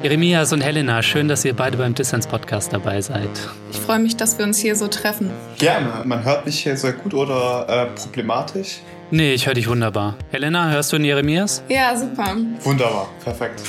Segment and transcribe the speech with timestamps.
[0.00, 3.28] Jeremias und Helena, schön, dass ihr beide beim Dissens Podcast dabei seid.
[3.72, 5.28] Ich freue mich, dass wir uns hier so treffen.
[5.58, 6.04] Gerne.
[6.04, 8.78] Man hört mich hier sehr gut oder äh, problematisch?
[9.10, 10.14] Nee, ich höre dich wunderbar.
[10.30, 11.64] Helena, hörst du in Jeremias?
[11.68, 12.36] Ja, super.
[12.62, 13.60] Wunderbar, perfekt.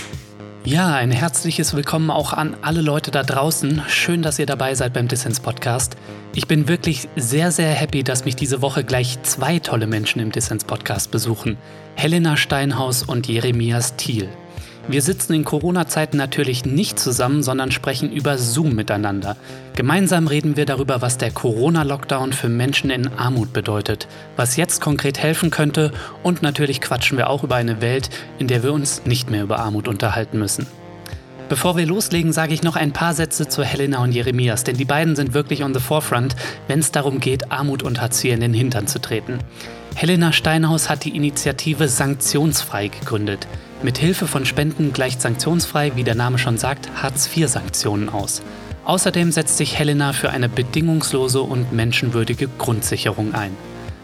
[0.63, 3.82] Ja, ein herzliches Willkommen auch an alle Leute da draußen.
[3.88, 5.98] Schön, dass ihr dabei seid beim Dissens Podcast.
[6.36, 10.32] Ich bin wirklich sehr, sehr happy, dass mich diese Woche gleich zwei tolle Menschen im
[10.32, 11.57] Dissens Podcast besuchen.
[11.96, 14.30] Helena Steinhaus und Jeremias Thiel.
[14.89, 19.38] Wir sitzen in Corona-Zeiten natürlich nicht zusammen, sondern sprechen über Zoom miteinander.
[19.75, 25.20] Gemeinsam reden wir darüber, was der Corona-Lockdown für Menschen in Armut bedeutet, was jetzt konkret
[25.20, 25.91] helfen könnte
[26.23, 29.59] und natürlich quatschen wir auch über eine Welt, in der wir uns nicht mehr über
[29.59, 30.66] Armut unterhalten müssen.
[31.49, 34.85] Bevor wir loslegen, sage ich noch ein paar Sätze zu Helena und Jeremias, denn die
[34.85, 36.35] beiden sind wirklich on the forefront,
[36.67, 39.38] wenn es darum geht, Armut und Hartz IV in den Hintern zu treten.
[39.95, 43.47] Helena Steinhaus hat die Initiative Sanktionsfrei gegründet.
[43.84, 48.41] Mit Hilfe von Spenden gleicht sanktionsfrei, wie der Name schon sagt, Hartz-IV-Sanktionen aus.
[48.86, 53.55] Außerdem setzt sich Helena für eine bedingungslose und menschenwürdige Grundsicherung ein.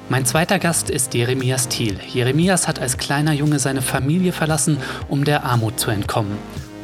[0.10, 2.00] Mein zweiter Gast ist Jeremias Thiel.
[2.08, 4.78] Jeremias hat als kleiner Junge seine Familie verlassen,
[5.10, 6.38] um der Armut zu entkommen.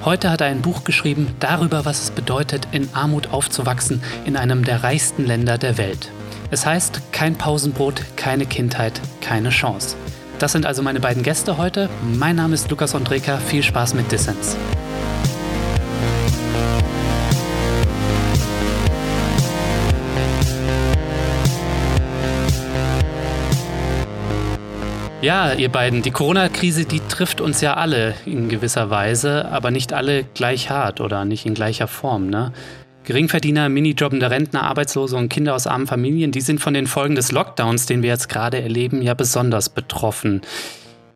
[0.03, 4.63] Heute hat er ein Buch geschrieben darüber, was es bedeutet, in Armut aufzuwachsen in einem
[4.63, 6.09] der reichsten Länder der Welt.
[6.53, 9.95] Es heißt kein Pausenbrot, keine Kindheit, keine Chance.
[10.37, 11.89] Das sind also meine beiden Gäste heute.
[12.03, 13.37] Mein Name ist Lukas Andreka.
[13.37, 14.57] Viel Spaß mit Dissens.
[25.21, 29.93] Ja, ihr beiden, die Corona-Krise, die trifft uns ja alle in gewisser Weise, aber nicht
[29.93, 32.27] alle gleich hart oder nicht in gleicher Form.
[32.27, 32.51] Ne?
[33.03, 37.31] Geringverdiener, Minijobbende Rentner, Arbeitslose und Kinder aus armen Familien, die sind von den Folgen des
[37.31, 40.41] Lockdowns, den wir jetzt gerade erleben, ja besonders betroffen.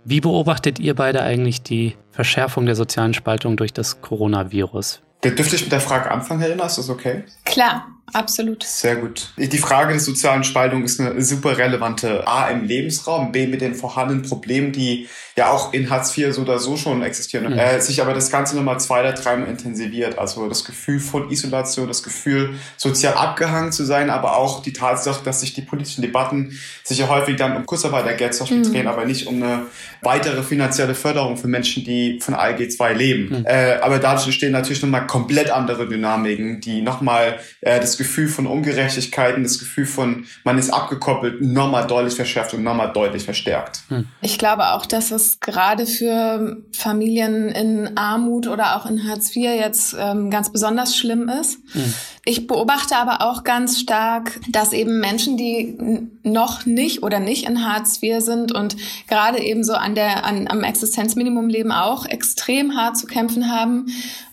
[0.03, 5.01] Wie beobachtet ihr beide eigentlich die Verschärfung der sozialen Spaltung durch das Coronavirus?
[5.23, 6.65] Dürfte ich mit der Frage anfangen, Helena?
[6.65, 7.23] Ist das okay?
[7.43, 7.87] Klar.
[8.13, 8.63] Absolut.
[8.63, 9.33] Sehr gut.
[9.37, 13.75] Die Frage der sozialen Spaltung ist eine super relevante A im Lebensraum, B mit den
[13.75, 17.51] vorhandenen Problemen, die ja auch in Hartz IV so oder so schon existieren.
[17.51, 17.59] Mhm.
[17.59, 20.17] Äh, sich aber das Ganze nochmal zwei oder dreimal intensiviert.
[20.17, 25.23] Also das Gefühl von Isolation, das Gefühl, sozial abgehangen zu sein, aber auch die Tatsache,
[25.25, 28.71] dass sich die politischen Debatten sich ja häufig dann um Kurzarbeitergeld zum Beispiel mhm.
[28.71, 29.63] drehen, aber nicht um eine
[30.01, 33.39] weitere finanzielle Förderung für Menschen, die von ALG 2 leben.
[33.39, 33.45] Mhm.
[33.45, 38.47] Äh, aber dadurch entstehen natürlich nochmal komplett andere Dynamiken, die nochmal äh, das Gefühl von
[38.47, 43.81] Ungerechtigkeiten, das Gefühl von, man ist abgekoppelt, nochmal deutlich verschärft und nochmal deutlich verstärkt.
[43.89, 44.07] Hm.
[44.21, 49.43] Ich glaube auch, dass es gerade für Familien in Armut oder auch in Hartz IV
[49.59, 51.59] jetzt ähm, ganz besonders schlimm ist.
[51.73, 51.93] Hm.
[52.27, 55.77] Ich beobachte aber auch ganz stark, dass eben Menschen, die
[56.23, 58.75] noch nicht oder nicht in Hartz IV sind und
[59.07, 63.85] gerade eben so an der, an, am Existenzminimum leben, auch extrem hart zu kämpfen haben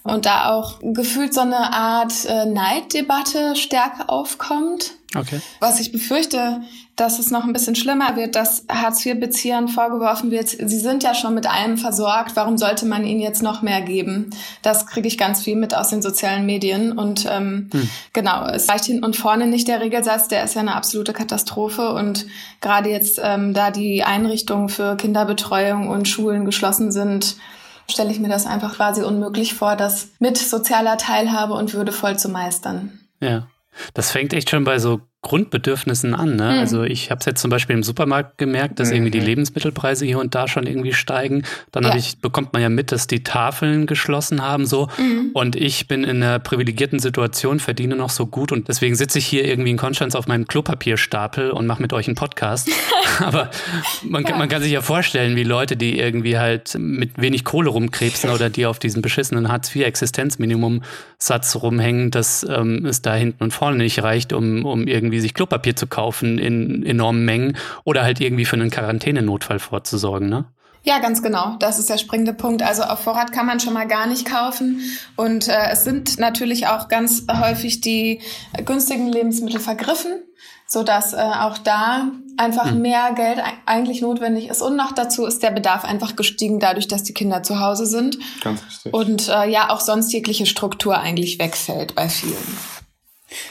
[0.04, 4.92] und da auch gefühlt so eine Art äh, Neiddebatte stärker aufkommt.
[5.14, 5.42] Okay.
[5.60, 6.62] Was ich befürchte,
[6.96, 11.34] dass es noch ein bisschen schlimmer wird, dass Hartz-IV-Beziehern vorgeworfen wird, sie sind ja schon
[11.34, 14.30] mit allem versorgt, warum sollte man ihnen jetzt noch mehr geben?
[14.60, 16.92] Das kriege ich ganz viel mit aus den sozialen Medien.
[16.92, 17.88] Und ähm, hm.
[18.12, 21.94] genau, es reicht hin und vorne nicht der Regelsatz, der ist ja eine absolute Katastrophe.
[21.94, 22.26] Und
[22.60, 27.36] gerade jetzt, ähm, da die Einrichtungen für Kinderbetreuung und Schulen geschlossen sind,
[27.88, 32.28] stelle ich mir das einfach quasi unmöglich vor, das mit sozialer Teilhabe und würdevoll zu
[32.28, 33.00] meistern.
[33.20, 33.46] Ja.
[33.94, 36.36] Das fängt echt schon bei so Grundbedürfnissen an.
[36.36, 36.52] Ne?
[36.52, 36.58] Mhm.
[36.58, 38.96] Also ich habe es jetzt zum Beispiel im Supermarkt gemerkt, dass mhm.
[38.96, 39.22] irgendwie die.
[39.22, 41.44] Lebensmittelpreise hier und da schon irgendwie steigen.
[41.70, 41.94] Dann ja.
[41.96, 44.88] ich, bekommt man ja mit, dass die Tafeln geschlossen haben so.
[44.98, 45.30] Mhm.
[45.32, 49.24] Und ich bin in einer privilegierten Situation, verdiene noch so gut und deswegen sitze ich
[49.26, 52.68] hier irgendwie in Konstanz auf meinem Klopapierstapel und mache mit euch einen Podcast.
[53.20, 53.50] Aber
[54.02, 54.36] man, ja.
[54.36, 58.50] man kann sich ja vorstellen, wie Leute, die irgendwie halt mit wenig Kohle rumkrebsen oder
[58.50, 64.32] die auf diesem beschissenen Hartz-IV-Existenzminimum-Satz rumhängen, dass ähm, es da hinten und vorne nicht reicht,
[64.32, 68.56] um, um irgendwie irgendwie sich Klopapier zu kaufen in enormen Mengen oder halt irgendwie für
[68.56, 70.46] einen Quarantänenotfall vorzusorgen, ne?
[70.84, 71.54] Ja, ganz genau.
[71.60, 72.60] Das ist der springende Punkt.
[72.60, 74.80] Also auf Vorrat kann man schon mal gar nicht kaufen.
[75.14, 78.20] Und äh, es sind natürlich auch ganz häufig die
[78.64, 80.24] günstigen Lebensmittel vergriffen,
[80.66, 82.82] so dass äh, auch da einfach hm.
[82.82, 84.60] mehr Geld eigentlich notwendig ist.
[84.60, 88.18] Und noch dazu ist der Bedarf einfach gestiegen, dadurch, dass die Kinder zu Hause sind.
[88.40, 88.92] Ganz richtig.
[88.92, 92.81] Und äh, ja, auch sonst jegliche Struktur eigentlich wegfällt bei vielen.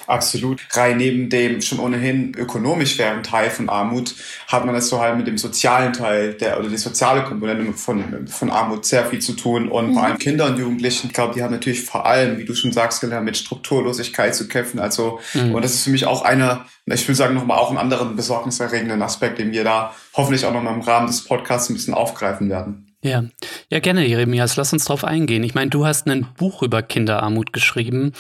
[0.08, 0.62] Absolut.
[0.72, 4.16] Rein neben dem schon ohnehin ökonomisch fairen Teil von Armut
[4.48, 8.28] hat man es so halt mit dem sozialen Teil der oder die soziale Komponente von,
[8.28, 9.70] von Armut sehr viel zu tun.
[9.70, 9.94] Und mhm.
[9.94, 12.72] vor allem Kinder und Jugendlichen, ich glaube, die haben natürlich vor allem, wie du schon
[12.72, 14.80] sagst, gelernt, mit Strukturlosigkeit zu kämpfen.
[14.80, 15.56] Also, mhm.
[15.56, 19.02] und das ist für mich auch einer, ich will sagen, nochmal auch einen anderen besorgniserregenden
[19.02, 22.88] Aspekt, den wir da hoffentlich auch nochmal im Rahmen des Podcasts ein bisschen aufgreifen werden.
[23.04, 23.24] Ja,
[23.70, 24.58] Ja, gerne, Jeremias.
[24.58, 25.44] Lass uns drauf eingehen.
[25.44, 28.14] Ich meine, du hast ein Buch über Kinderarmut geschrieben.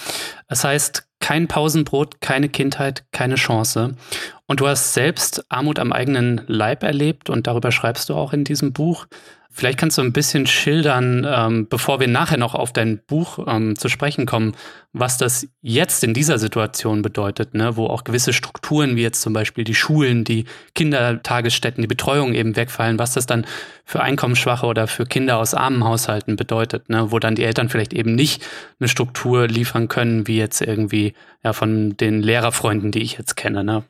[0.48, 3.96] Das heißt, kein Pausenbrot, keine Kindheit, keine Chance.
[4.48, 8.44] Und du hast selbst Armut am eigenen Leib erlebt und darüber schreibst du auch in
[8.44, 9.08] diesem Buch.
[9.54, 13.78] Vielleicht kannst du ein bisschen schildern, ähm, bevor wir nachher noch auf dein Buch ähm,
[13.78, 14.56] zu sprechen kommen,
[14.94, 17.76] was das jetzt in dieser Situation bedeutet, ne?
[17.76, 22.56] wo auch gewisse Strukturen wie jetzt zum Beispiel die Schulen, die Kindertagesstätten, die Betreuung eben
[22.56, 23.46] wegfallen, was das dann
[23.84, 27.12] für Einkommensschwache oder für Kinder aus armen Haushalten bedeutet, ne?
[27.12, 28.46] wo dann die Eltern vielleicht eben nicht
[28.80, 31.14] eine Struktur liefern können, wie jetzt irgendwie
[31.44, 33.66] ja von den Lehrerfreunden, die ich jetzt kenne.
[33.66, 33.84] Ne?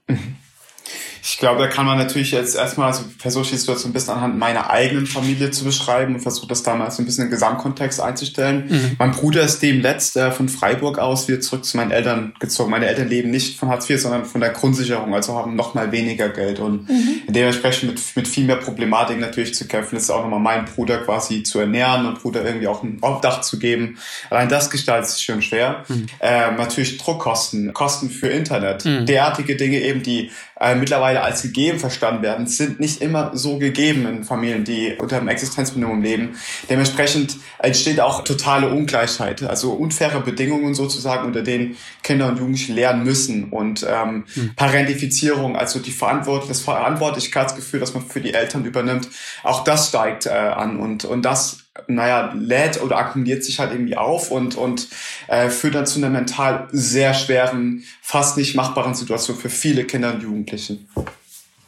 [1.23, 4.15] Ich glaube, da kann man natürlich jetzt erstmal, also versuche ich die Situation ein bisschen
[4.15, 8.01] anhand meiner eigenen Familie zu beschreiben und versuche das damals ein bisschen in den Gesamtkontext
[8.01, 8.65] einzustellen.
[8.68, 8.95] Mhm.
[8.97, 12.71] Mein Bruder ist dem äh, von Freiburg aus wieder zurück zu meinen Eltern gezogen.
[12.71, 15.91] Meine Eltern leben nicht von Hartz IV, sondern von der Grundsicherung, also haben noch mal
[15.91, 17.21] weniger Geld und mhm.
[17.27, 19.95] dementsprechend mit, mit viel mehr Problematik natürlich zu kämpfen.
[19.95, 23.41] Das ist auch nochmal mein Bruder quasi zu ernähren und Bruder irgendwie auch ein Obdach
[23.41, 24.00] zu geben.
[24.29, 25.83] Allein das gestaltet sich schon schwer.
[25.88, 26.07] Mhm.
[26.19, 29.06] Äh, natürlich Druckkosten, Kosten für Internet, mhm.
[29.06, 30.31] derartige Dinge eben, die
[30.62, 35.19] äh, mittlerweile als gegeben verstanden werden, sind nicht immer so gegeben in Familien, die unter
[35.19, 36.38] dem Existenzminimum leben.
[36.69, 43.04] Dementsprechend entsteht auch totale Ungleichheit, also unfaire Bedingungen sozusagen, unter denen Kinder und Jugendliche lernen
[43.04, 44.52] müssen und ähm, hm.
[44.56, 49.10] Parentifizierung, also die Verantwort das Verantwortlichkeitsgefühl, das man für die Eltern übernimmt,
[49.44, 53.97] auch das steigt äh, an und und das naja, lädt oder akkumuliert sich halt irgendwie
[53.97, 54.88] auf und, und
[55.27, 60.13] äh, führt dann zu einer mental sehr schweren, fast nicht machbaren Situation für viele Kinder
[60.13, 60.88] und Jugendlichen.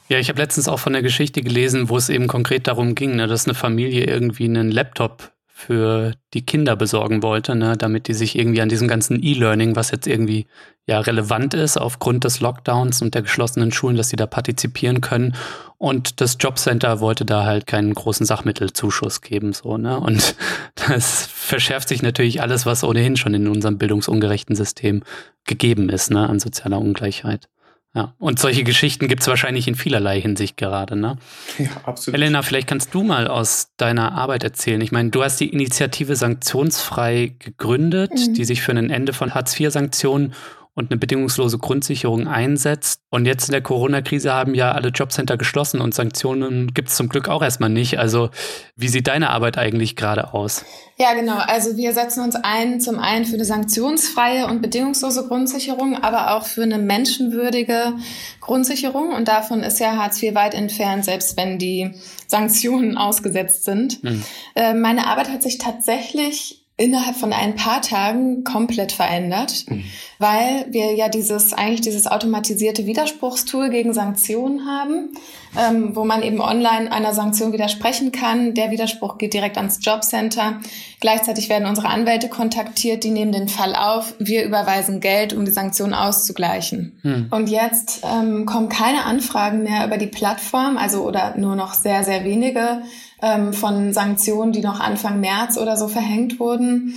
[0.10, 3.16] Ja, ich habe letztens auch von der Geschichte gelesen, wo es eben konkret darum ging,
[3.16, 5.33] ne, dass eine Familie irgendwie einen Laptop
[5.66, 9.92] für die Kinder besorgen wollte, ne, damit die sich irgendwie an diesem ganzen E-Learning, was
[9.92, 10.46] jetzt irgendwie
[10.86, 15.36] ja relevant ist aufgrund des Lockdowns und der geschlossenen Schulen, dass sie da partizipieren können.
[15.78, 20.00] Und das Jobcenter wollte da halt keinen großen Sachmittelzuschuss geben, so, ne?
[20.00, 20.36] Und
[20.88, 25.04] das verschärft sich natürlich alles, was ohnehin schon in unserem bildungsungerechten System
[25.46, 27.48] gegeben ist, ne, an sozialer Ungleichheit.
[27.96, 31.18] Ja, und solche Geschichten gibt es wahrscheinlich in vielerlei Hinsicht gerade, ne?
[31.60, 32.16] Ja, absolut.
[32.20, 34.82] Elena, vielleicht kannst du mal aus deiner Arbeit erzählen.
[34.82, 38.34] Ich meine, du hast die Initiative Sanktionsfrei gegründet, mhm.
[38.34, 40.34] die sich für ein Ende von Hartz-IV-Sanktionen
[40.76, 43.02] und eine bedingungslose Grundsicherung einsetzt.
[43.10, 47.10] Und jetzt in der Corona-Krise haben ja alle Jobcenter geschlossen und Sanktionen gibt es zum
[47.10, 48.00] Glück auch erstmal nicht.
[48.00, 48.32] Also
[48.76, 50.66] wie sieht deine Arbeit eigentlich gerade aus?
[50.98, 51.38] Ja, genau.
[51.38, 56.46] Also wir setzen uns ein, zum einen für eine sanktionsfreie und bedingungslose Grundsicherung, aber auch
[56.46, 57.94] für eine menschenwürdige
[58.42, 59.14] Grundsicherung.
[59.14, 61.92] Und davon ist ja Hartz IV weit entfernt, selbst wenn die
[62.26, 64.00] Sanktionen ausgesetzt sind.
[64.02, 64.24] Hm.
[64.56, 69.84] Äh, meine Arbeit hat sich tatsächlich innerhalb von ein paar Tagen komplett verändert, mhm.
[70.18, 75.12] weil wir ja dieses eigentlich dieses automatisierte Widerspruchstool gegen Sanktionen haben,
[75.56, 78.56] ähm, wo man eben online einer Sanktion widersprechen kann.
[78.56, 80.62] Der Widerspruch geht direkt ans Jobcenter.
[81.00, 84.16] Gleichzeitig werden unsere Anwälte kontaktiert, die nehmen den Fall auf.
[84.18, 87.00] Wir überweisen Geld, um die Sanktion auszugleichen.
[87.04, 87.28] Mhm.
[87.30, 92.04] Und jetzt ähm, kommen keine Anfragen mehr über die Plattform, also oder nur noch sehr
[92.04, 92.82] sehr wenige
[93.24, 96.96] ähm, von Sanktionen, die noch Anfang März oder so verhängt wurden.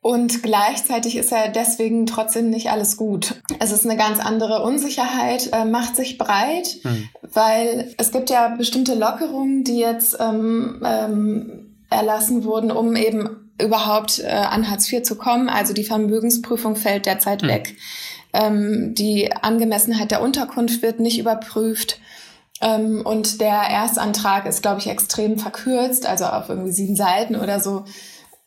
[0.00, 3.36] Und gleichzeitig ist ja deswegen trotzdem nicht alles gut.
[3.58, 7.08] Es ist eine ganz andere Unsicherheit, äh, macht sich breit, mhm.
[7.22, 14.18] weil es gibt ja bestimmte Lockerungen, die jetzt ähm, ähm, erlassen wurden, um eben überhaupt
[14.18, 15.48] äh, an Hartz IV zu kommen.
[15.48, 17.48] Also die Vermögensprüfung fällt derzeit mhm.
[17.48, 17.76] weg.
[18.34, 21.98] Ähm, die Angemessenheit der Unterkunft wird nicht überprüft.
[22.64, 27.60] Ähm, und der Erstantrag ist, glaube ich, extrem verkürzt, also auf irgendwie sieben Seiten oder
[27.60, 27.84] so,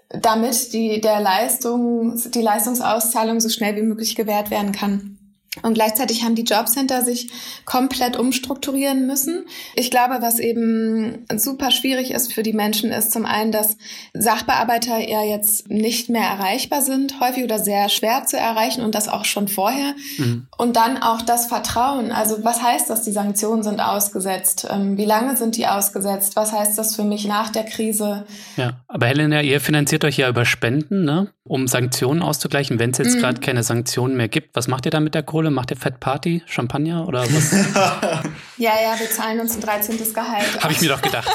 [0.10, 5.20] damit die, der Leistung, die Leistungsauszahlung so schnell wie möglich gewährt werden kann.
[5.64, 7.30] Und gleichzeitig haben die Jobcenter sich
[7.66, 9.46] komplett umstrukturieren müssen.
[9.76, 13.78] Ich glaube, was eben super schwierig ist für die Menschen, ist zum einen, dass
[14.14, 19.08] Sachbearbeiter ja jetzt nicht mehr erreichbar sind, häufig oder sehr schwer zu erreichen und das
[19.08, 19.94] auch schon vorher.
[20.18, 20.48] Mhm.
[20.58, 22.12] Und dann auch das Vertrauen.
[22.12, 24.68] Also was heißt das, die Sanktionen sind ausgesetzt?
[24.70, 26.36] Ähm, wie lange sind die ausgesetzt?
[26.36, 28.26] Was heißt das für mich nach der Krise?
[28.56, 31.28] Ja, aber Helena, ihr finanziert euch ja über Spenden, ne?
[31.48, 33.22] um Sanktionen auszugleichen, wenn es jetzt mhm.
[33.22, 34.56] gerade keine Sanktionen mehr gibt.
[34.56, 35.47] Was macht ihr da mit der Kohle?
[35.52, 37.52] Macht ihr Fett Party, Champagner oder was?
[38.58, 39.98] ja, ja, wir zahlen uns ein 13.
[40.14, 40.64] Gehalt.
[40.64, 41.30] Habe ich mir doch gedacht.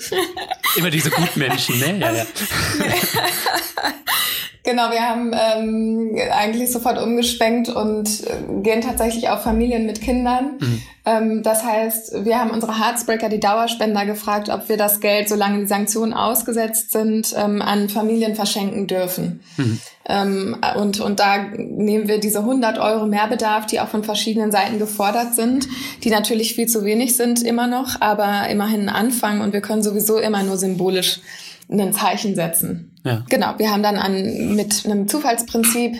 [0.76, 1.98] Immer diese Gutmenschen, ne?
[1.98, 2.24] Ja, ja.
[4.64, 10.58] Genau, wir haben ähm, eigentlich sofort umgeschwenkt und äh, gehen tatsächlich auf Familien mit Kindern.
[10.60, 10.82] Mhm.
[11.04, 15.58] Ähm, das heißt, wir haben unsere Heartsbreaker, die Dauerspender, gefragt, ob wir das Geld, solange
[15.58, 19.40] die Sanktionen ausgesetzt sind, ähm, an Familien verschenken dürfen.
[19.56, 19.80] Mhm.
[20.08, 24.78] Ähm, und, und da nehmen wir diese 100 Euro Mehrbedarf, die auch von verschiedenen Seiten
[24.78, 25.66] gefordert sind,
[26.04, 29.82] die natürlich viel zu wenig sind immer noch, aber immerhin ein Anfang und wir können
[29.82, 31.20] sowieso immer nur symbolisch
[31.68, 32.91] ein Zeichen setzen.
[33.04, 33.24] Ja.
[33.28, 35.96] Genau, wir haben dann an, mit einem Zufallsprinzip,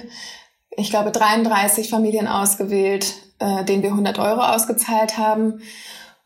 [0.77, 5.61] ich glaube, 33 Familien ausgewählt, äh, denen wir 100 Euro ausgezahlt haben.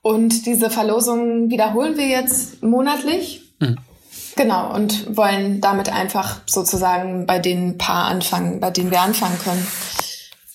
[0.03, 3.43] Und diese Verlosung wiederholen wir jetzt monatlich.
[3.59, 3.77] Mhm.
[4.37, 9.67] Genau, und wollen damit einfach sozusagen bei den paar anfangen, bei denen wir anfangen können.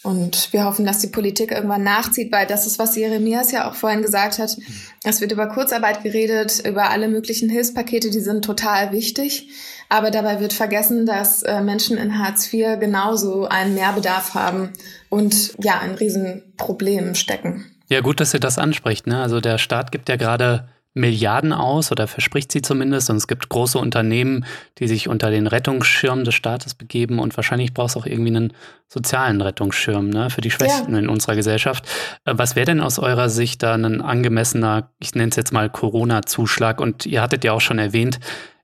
[0.03, 3.75] Und wir hoffen, dass die Politik irgendwann nachzieht, weil das ist, was Jeremias ja auch
[3.75, 4.57] vorhin gesagt hat.
[5.03, 9.49] Es wird über Kurzarbeit geredet, über alle möglichen Hilfspakete, die sind total wichtig.
[9.89, 14.71] Aber dabei wird vergessen, dass äh, Menschen in Hartz IV genauso einen Mehrbedarf haben
[15.09, 17.65] und ja, ein Riesenproblem stecken.
[17.89, 19.05] Ja, gut, dass ihr das anspricht.
[19.05, 19.21] Ne?
[19.21, 23.09] Also der Staat gibt ja gerade Milliarden aus oder verspricht sie zumindest.
[23.09, 24.45] Und es gibt große Unternehmen,
[24.77, 27.19] die sich unter den Rettungsschirm des Staates begeben.
[27.19, 28.53] Und wahrscheinlich braucht es auch irgendwie einen
[28.87, 30.99] sozialen Rettungsschirm ne, für die Schwächsten ja.
[30.99, 31.85] in unserer Gesellschaft.
[32.25, 35.69] Äh, was wäre denn aus eurer Sicht da ein angemessener, ich nenne es jetzt mal
[35.69, 36.81] Corona-Zuschlag?
[36.81, 38.19] Und ihr hattet ja auch schon erwähnt,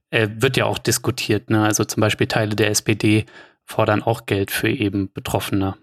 [0.10, 1.50] äh, wird ja auch diskutiert.
[1.50, 1.64] Ne?
[1.64, 3.26] Also zum Beispiel Teile der SPD
[3.64, 5.76] fordern auch Geld für eben Betroffene.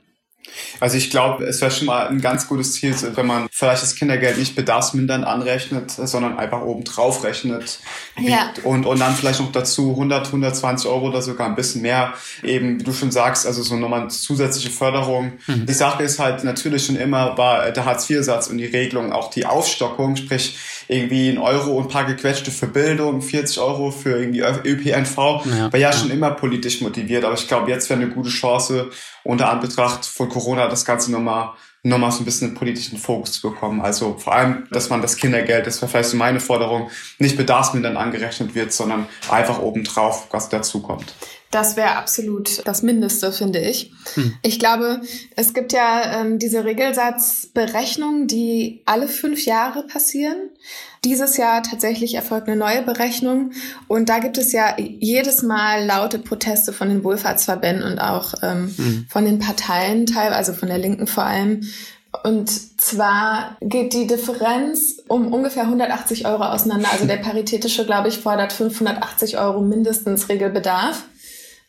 [0.80, 3.94] Also ich glaube, es wäre schon mal ein ganz gutes Ziel, wenn man vielleicht das
[3.94, 7.78] Kindergeld nicht bedarfsmindernd anrechnet, sondern einfach oben drauf rechnet.
[8.18, 8.52] Ja.
[8.62, 12.14] Und, und dann vielleicht noch dazu 100, 120 Euro oder sogar ein bisschen mehr.
[12.42, 15.32] Eben, wie du schon sagst, also so nochmal zusätzliche Förderung.
[15.46, 15.66] Mhm.
[15.66, 19.46] Die Sache ist halt natürlich schon immer, war der Hartz-IV-Satz und die Regelung auch die
[19.46, 20.56] Aufstockung, sprich
[20.88, 25.72] irgendwie ein Euro und ein paar gequetschte für Bildung, 40 Euro für irgendwie ÖPNV, ja.
[25.72, 27.24] war ja, ja schon immer politisch motiviert.
[27.24, 28.90] Aber ich glaube, jetzt wäre eine gute Chance,
[29.22, 31.52] unter Anbetracht von Corona das Ganze nochmal
[31.84, 33.82] nochmal so ein bisschen einen politischen Fokus zu bekommen.
[33.82, 37.96] Also vor allem, dass man das Kindergeld, das wäre vielleicht so meine Forderung, nicht bedarfsmindernd
[37.96, 41.14] angerechnet wird, sondern einfach obendrauf, was dazukommt.
[41.54, 43.92] Das wäre absolut das Mindeste, finde ich.
[44.14, 44.34] Hm.
[44.42, 45.00] Ich glaube,
[45.36, 50.50] es gibt ja ähm, diese Regelsatzberechnungen, die alle fünf Jahre passieren.
[51.04, 53.52] Dieses Jahr tatsächlich erfolgt eine neue Berechnung
[53.86, 58.74] und da gibt es ja jedes Mal laute Proteste von den Wohlfahrtsverbänden und auch ähm,
[58.76, 59.06] mhm.
[59.08, 61.68] von den Parteien, teilweise also von der Linken vor allem.
[62.24, 66.88] Und zwar geht die Differenz um ungefähr 180 Euro auseinander.
[66.90, 71.04] Also der Paritätische, glaube ich, fordert 580 Euro mindestens Regelbedarf.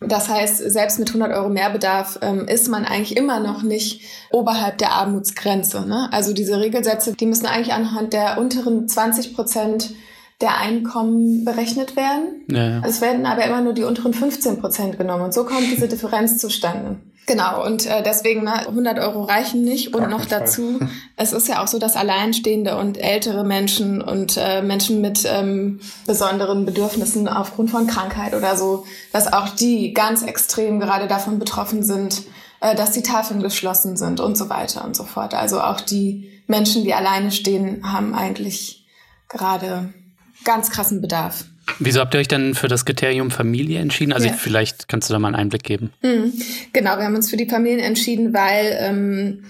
[0.01, 4.77] Das heißt, selbst mit 100 Euro Mehrbedarf ähm, ist man eigentlich immer noch nicht oberhalb
[4.77, 5.87] der Armutsgrenze.
[5.87, 6.09] Ne?
[6.11, 9.93] Also diese Regelsätze, die müssen eigentlich anhand der unteren 20 Prozent
[10.41, 12.43] der Einkommen berechnet werden.
[12.49, 12.81] Ja, ja.
[12.85, 16.37] Es werden aber immer nur die unteren 15 Prozent genommen und so kommt diese Differenz
[16.37, 16.97] zustande.
[17.27, 19.95] Genau, und äh, deswegen ne, 100 Euro reichen nicht.
[19.95, 20.79] Und noch dazu,
[21.17, 25.79] es ist ja auch so, dass Alleinstehende und ältere Menschen und äh, Menschen mit ähm,
[26.05, 31.81] besonderen Bedürfnissen aufgrund von Krankheit oder so, dass auch die ganz extrem gerade davon betroffen
[31.81, 32.23] sind,
[32.61, 35.33] äh, dass die Tafeln geschlossen sind und so weiter und so fort.
[35.33, 38.85] Also auch die Menschen, die alleine stehen, haben eigentlich
[39.29, 39.93] gerade
[40.43, 41.45] ganz krassen Bedarf.
[41.79, 44.13] Wieso habt ihr euch denn für das Kriterium Familie entschieden?
[44.13, 44.33] Also ja.
[44.33, 45.91] vielleicht kannst du da mal einen Einblick geben.
[46.01, 46.33] Mhm.
[46.73, 49.45] Genau, wir haben uns für die Familien entschieden, weil ähm,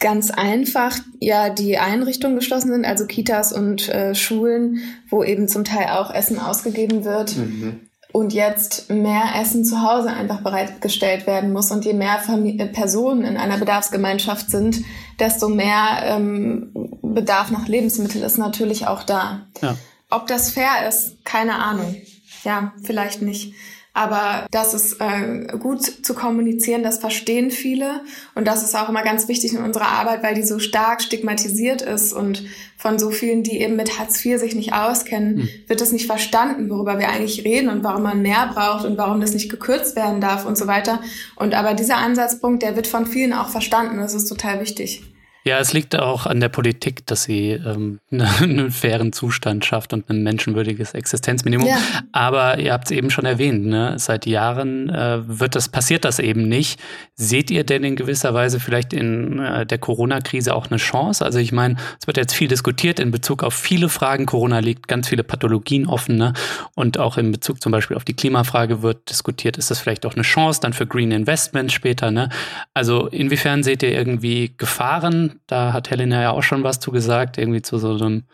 [0.00, 5.64] ganz einfach ja die Einrichtungen geschlossen sind, also Kitas und äh, Schulen, wo eben zum
[5.64, 7.36] Teil auch Essen ausgegeben wird.
[7.36, 7.80] Mhm.
[8.12, 11.70] Und jetzt mehr Essen zu Hause einfach bereitgestellt werden muss.
[11.70, 14.80] Und je mehr Familie, Personen in einer Bedarfsgemeinschaft sind,
[15.20, 16.72] desto mehr ähm,
[17.02, 19.46] Bedarf nach Lebensmitteln ist natürlich auch da.
[19.62, 19.76] Ja.
[20.10, 21.96] Ob das fair ist, keine Ahnung.
[22.44, 23.54] Ja, vielleicht nicht.
[23.92, 28.02] Aber das ist äh, gut zu kommunizieren, das verstehen viele.
[28.36, 31.82] Und das ist auch immer ganz wichtig in unserer Arbeit, weil die so stark stigmatisiert
[31.82, 32.44] ist und
[32.76, 35.48] von so vielen, die eben mit Hartz IV sich nicht auskennen, mhm.
[35.66, 39.20] wird es nicht verstanden, worüber wir eigentlich reden und warum man mehr braucht und warum
[39.20, 41.00] das nicht gekürzt werden darf und so weiter.
[41.34, 43.98] Und aber dieser Ansatzpunkt, der wird von vielen auch verstanden.
[43.98, 45.02] Das ist total wichtig.
[45.42, 50.10] Ja, es liegt auch an der Politik, dass sie ähm, einen fairen Zustand schafft und
[50.10, 51.66] ein menschenwürdiges Existenzminimum.
[51.66, 51.78] Ja.
[52.12, 53.94] Aber ihr habt es eben schon erwähnt, ne?
[53.98, 56.78] seit Jahren äh, wird das, passiert das eben nicht.
[57.14, 61.24] Seht ihr denn in gewisser Weise vielleicht in äh, der Corona-Krise auch eine Chance?
[61.24, 64.26] Also ich meine, es wird jetzt viel diskutiert in Bezug auf viele Fragen.
[64.26, 66.16] Corona liegt ganz viele Pathologien offen.
[66.16, 66.34] Ne?
[66.74, 70.14] Und auch in Bezug zum Beispiel auf die Klimafrage wird diskutiert, ist das vielleicht auch
[70.14, 72.10] eine Chance dann für Green Investment später?
[72.10, 72.28] Ne?
[72.74, 75.29] Also inwiefern seht ihr irgendwie Gefahren?
[75.46, 78.24] Da hat Helena ja auch schon was zu gesagt, irgendwie zu so einem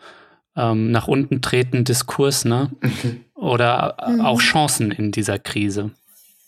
[0.55, 2.71] ähm, nach unten treten Diskurs, ne?
[2.81, 3.23] Mhm.
[3.35, 4.21] Oder mhm.
[4.21, 5.91] auch Chancen in dieser Krise.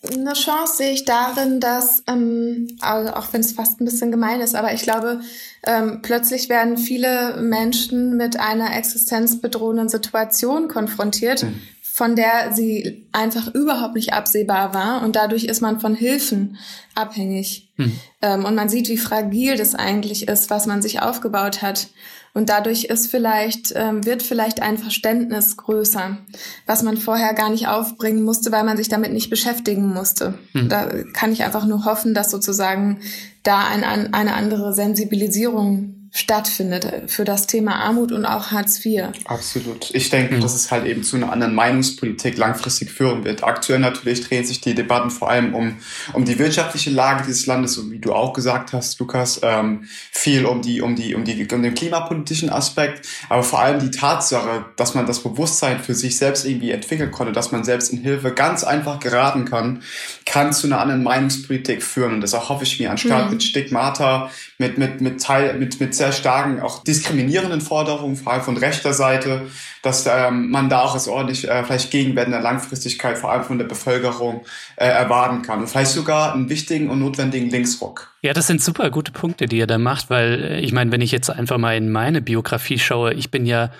[0.02, 4.40] Eine Chance sehe ich darin, dass, ähm, also auch wenn es fast ein bisschen gemein
[4.40, 5.20] ist, aber ich glaube,
[5.64, 11.60] ähm, plötzlich werden viele Menschen mit einer existenzbedrohenden Situation konfrontiert, mhm.
[12.00, 15.02] Von der sie einfach überhaupt nicht absehbar war.
[15.02, 16.56] Und dadurch ist man von Hilfen
[16.94, 17.68] abhängig.
[17.76, 17.92] Mhm.
[18.22, 21.88] Ähm, und man sieht, wie fragil das eigentlich ist, was man sich aufgebaut hat.
[22.32, 26.16] Und dadurch ist vielleicht, ähm, wird vielleicht ein Verständnis größer,
[26.64, 30.38] was man vorher gar nicht aufbringen musste, weil man sich damit nicht beschäftigen musste.
[30.52, 30.70] Hm.
[30.70, 33.00] Da kann ich einfach nur hoffen, dass sozusagen
[33.42, 39.04] da ein, eine andere Sensibilisierung stattfindet für das Thema Armut und auch Hartz IV.
[39.26, 39.90] Absolut.
[39.94, 40.40] Ich denke, mhm.
[40.40, 43.44] dass es halt eben zu einer anderen Meinungspolitik langfristig führen wird.
[43.44, 45.76] Aktuell natürlich drehen sich die Debatten vor allem um,
[46.12, 50.46] um die wirtschaftliche Lage dieses Landes, so wie du auch gesagt hast, Lukas, ähm, viel
[50.46, 54.64] um die, um die, um die, um den klimapolitischen Aspekt, aber vor allem die Tatsache,
[54.76, 58.32] dass man das Bewusstsein für sich selbst irgendwie entwickeln konnte, dass man selbst in Hilfe
[58.32, 59.82] ganz einfach geraten kann,
[60.26, 62.14] kann zu einer anderen Meinungspolitik führen.
[62.14, 63.30] Und das hoffe ich mir, anstatt mhm.
[63.30, 68.42] mit Stigmata, mit, mit, mit Teil, mit, mit sehr starken, auch diskriminierenden Forderungen, vor allem
[68.42, 69.46] von rechter Seite,
[69.82, 73.44] dass ähm, man da auch es ordentlich äh, vielleicht Gegenwert in der Langfristigkeit, vor allem
[73.44, 74.44] von der Bevölkerung,
[74.76, 75.60] äh, erwarten kann.
[75.60, 78.12] Und vielleicht sogar einen wichtigen und notwendigen Linksruck.
[78.20, 81.00] Ja, das sind super gute Punkte, die ihr da macht, weil äh, ich meine, wenn
[81.00, 83.70] ich jetzt einfach mal in meine Biografie schaue, ich bin ja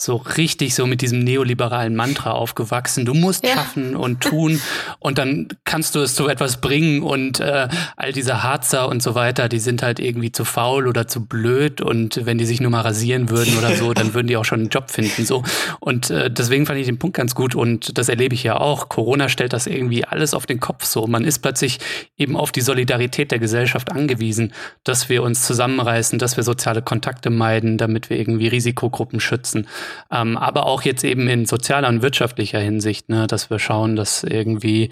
[0.00, 3.04] so richtig so mit diesem neoliberalen Mantra aufgewachsen.
[3.04, 3.54] Du musst ja.
[3.54, 4.60] schaffen und tun
[5.00, 9.16] und dann kannst du es zu etwas bringen und äh, all diese Harzer und so
[9.16, 12.70] weiter, die sind halt irgendwie zu faul oder zu blöd und wenn die sich nur
[12.70, 15.42] mal rasieren würden oder so, dann würden die auch schon einen Job finden so
[15.80, 18.88] und äh, deswegen fand ich den Punkt ganz gut und das erlebe ich ja auch.
[18.88, 21.08] Corona stellt das irgendwie alles auf den Kopf so.
[21.08, 21.80] Man ist plötzlich
[22.16, 24.52] eben auf die Solidarität der Gesellschaft angewiesen,
[24.84, 29.66] dass wir uns zusammenreißen, dass wir soziale Kontakte meiden, damit wir irgendwie Risikogruppen schützen
[30.10, 34.24] ähm, aber auch jetzt eben in sozialer und wirtschaftlicher Hinsicht, ne, dass wir schauen, dass
[34.24, 34.90] irgendwie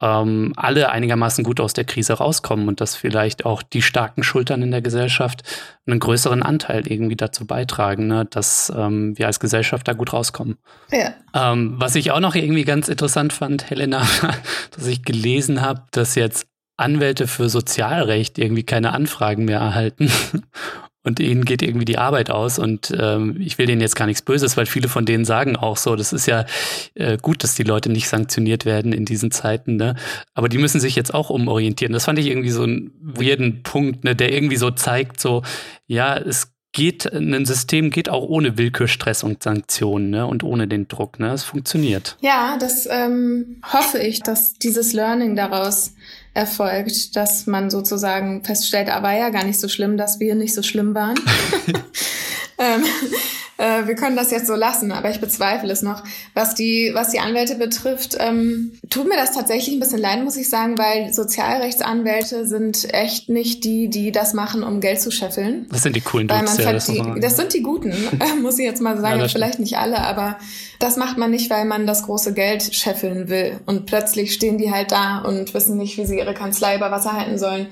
[0.00, 4.62] ähm, alle einigermaßen gut aus der Krise rauskommen und dass vielleicht auch die starken Schultern
[4.62, 5.42] in der Gesellschaft
[5.86, 10.56] einen größeren Anteil irgendwie dazu beitragen, ne, dass ähm, wir als Gesellschaft da gut rauskommen.
[10.90, 11.12] Ja.
[11.34, 14.06] Ähm, was ich auch noch irgendwie ganz interessant fand, Helena,
[14.74, 20.10] dass ich gelesen habe, dass jetzt Anwälte für Sozialrecht irgendwie keine Anfragen mehr erhalten
[21.02, 24.22] und ihnen geht irgendwie die Arbeit aus und ähm, ich will denen jetzt gar nichts
[24.22, 26.44] Böses, weil viele von denen sagen auch so, das ist ja
[26.94, 29.94] äh, gut, dass die Leute nicht sanktioniert werden in diesen Zeiten, ne?
[30.34, 31.92] Aber die müssen sich jetzt auch umorientieren.
[31.92, 35.42] Das fand ich irgendwie so einen weirden Punkt, ne, der irgendwie so zeigt, so,
[35.86, 40.26] ja, es geht, ein System geht auch ohne Willkür, Stress und Sanktionen ne?
[40.26, 41.18] und ohne den Druck.
[41.18, 41.32] Ne?
[41.32, 42.16] Es funktioniert.
[42.20, 45.94] Ja, das ähm, hoffe ich, dass dieses Learning daraus
[46.34, 50.54] erfolgt, dass man sozusagen feststellt, aber ah, ja gar nicht so schlimm, dass wir nicht
[50.54, 51.18] so schlimm waren.
[52.58, 52.84] ähm,
[53.60, 56.02] äh, wir können das jetzt so lassen, aber ich bezweifle es noch.
[56.32, 60.36] Was die, was die Anwälte betrifft, ähm, tut mir das tatsächlich ein bisschen leid, muss
[60.36, 65.66] ich sagen, weil Sozialrechtsanwälte sind echt nicht die, die das machen, um Geld zu scheffeln.
[65.70, 67.94] Das sind die coolen Dudes, ja, das, die, das sind die Guten,
[68.42, 69.20] muss ich jetzt mal sagen.
[69.20, 70.38] Ja, Vielleicht nicht alle, aber
[70.78, 73.60] das macht man nicht, weil man das große Geld scheffeln will.
[73.66, 77.12] Und plötzlich stehen die halt da und wissen nicht, wie sie ihre Kanzlei über Wasser
[77.12, 77.68] halten sollen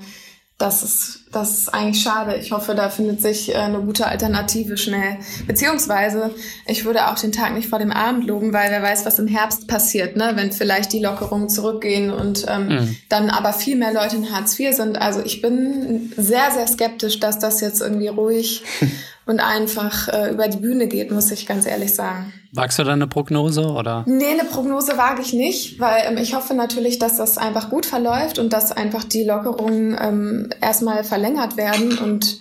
[0.59, 2.35] das ist, das ist eigentlich schade.
[2.37, 5.17] Ich hoffe, da findet sich äh, eine gute Alternative schnell.
[5.47, 6.31] Beziehungsweise,
[6.65, 9.27] ich würde auch den Tag nicht vor dem Abend loben, weil wer weiß, was im
[9.27, 10.31] Herbst passiert, ne?
[10.35, 12.97] wenn vielleicht die Lockerungen zurückgehen und ähm, mhm.
[13.09, 14.99] dann aber viel mehr Leute in Hartz IV sind.
[14.99, 18.63] Also ich bin sehr, sehr skeptisch, dass das jetzt irgendwie ruhig
[19.29, 22.33] und einfach äh, über die Bühne geht, muss ich ganz ehrlich sagen.
[22.51, 24.03] Wagst du da eine Prognose oder?
[24.07, 27.85] Nee, eine Prognose wage ich nicht, weil ähm, ich hoffe natürlich, dass das einfach gut
[27.85, 32.39] verläuft und dass einfach die Lockerungen ähm, erstmal verlängert werden und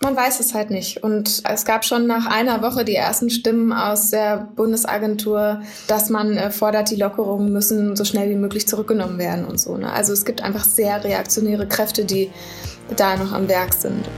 [0.00, 1.02] man weiß es halt nicht.
[1.02, 6.36] Und es gab schon nach einer Woche die ersten Stimmen aus der Bundesagentur, dass man
[6.36, 9.76] äh, fordert, die Lockerungen müssen so schnell wie möglich zurückgenommen werden und so.
[9.76, 9.92] Ne?
[9.92, 12.30] Also es gibt einfach sehr reaktionäre Kräfte, die
[12.96, 14.08] da noch am Werk sind.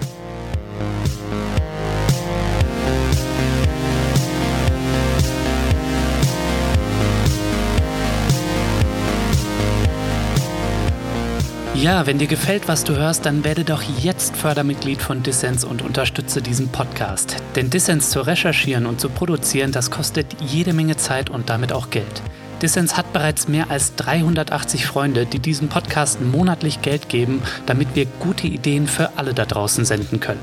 [11.74, 15.82] Ja, wenn dir gefällt, was du hörst, dann werde doch jetzt Fördermitglied von Dissens und
[15.82, 17.36] unterstütze diesen Podcast.
[17.56, 21.90] Denn Dissens zu recherchieren und zu produzieren, das kostet jede Menge Zeit und damit auch
[21.90, 22.22] Geld.
[22.62, 28.06] Dissens hat bereits mehr als 380 Freunde, die diesem Podcast monatlich Geld geben, damit wir
[28.06, 30.40] gute Ideen für alle da draußen senden können.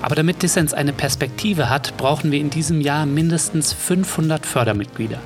[0.00, 5.18] Aber damit Dissens eine Perspektive hat, brauchen wir in diesem Jahr mindestens 500 Fördermitglieder.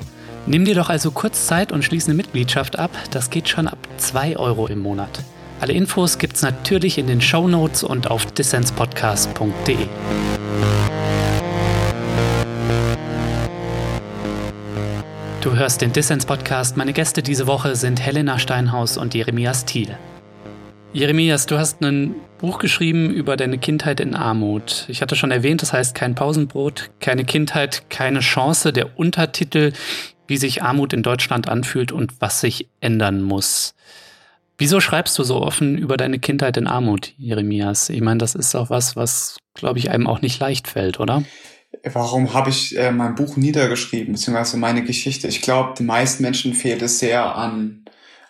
[0.47, 2.91] Nimm dir doch also kurz Zeit und schließe eine Mitgliedschaft ab.
[3.11, 5.23] Das geht schon ab 2 Euro im Monat.
[5.63, 9.77] Alle Infos gibt's natürlich in den Show Notes und auf dissenspodcast.de.
[15.39, 16.75] Du hörst den Dissens Podcast.
[16.75, 19.97] Meine Gäste diese Woche sind Helena Steinhaus und Jeremias Thiel.
[20.91, 24.83] Jeremias, du hast ein Buch geschrieben über deine Kindheit in Armut.
[24.89, 28.73] Ich hatte schon erwähnt, das heißt kein Pausenbrot, keine Kindheit, keine Chance.
[28.73, 29.71] Der Untertitel,
[30.27, 33.75] wie sich Armut in Deutschland anfühlt und was sich ändern muss.
[34.57, 37.89] Wieso schreibst du so offen über deine Kindheit in Armut, Jeremias?
[37.89, 41.23] Ich meine, das ist auch was, was, glaube ich, einem auch nicht leicht fällt, oder?
[41.91, 45.27] warum habe ich äh, mein Buch niedergeschrieben, beziehungsweise meine Geschichte?
[45.27, 47.82] Ich glaube, den meisten Menschen fehlt es sehr an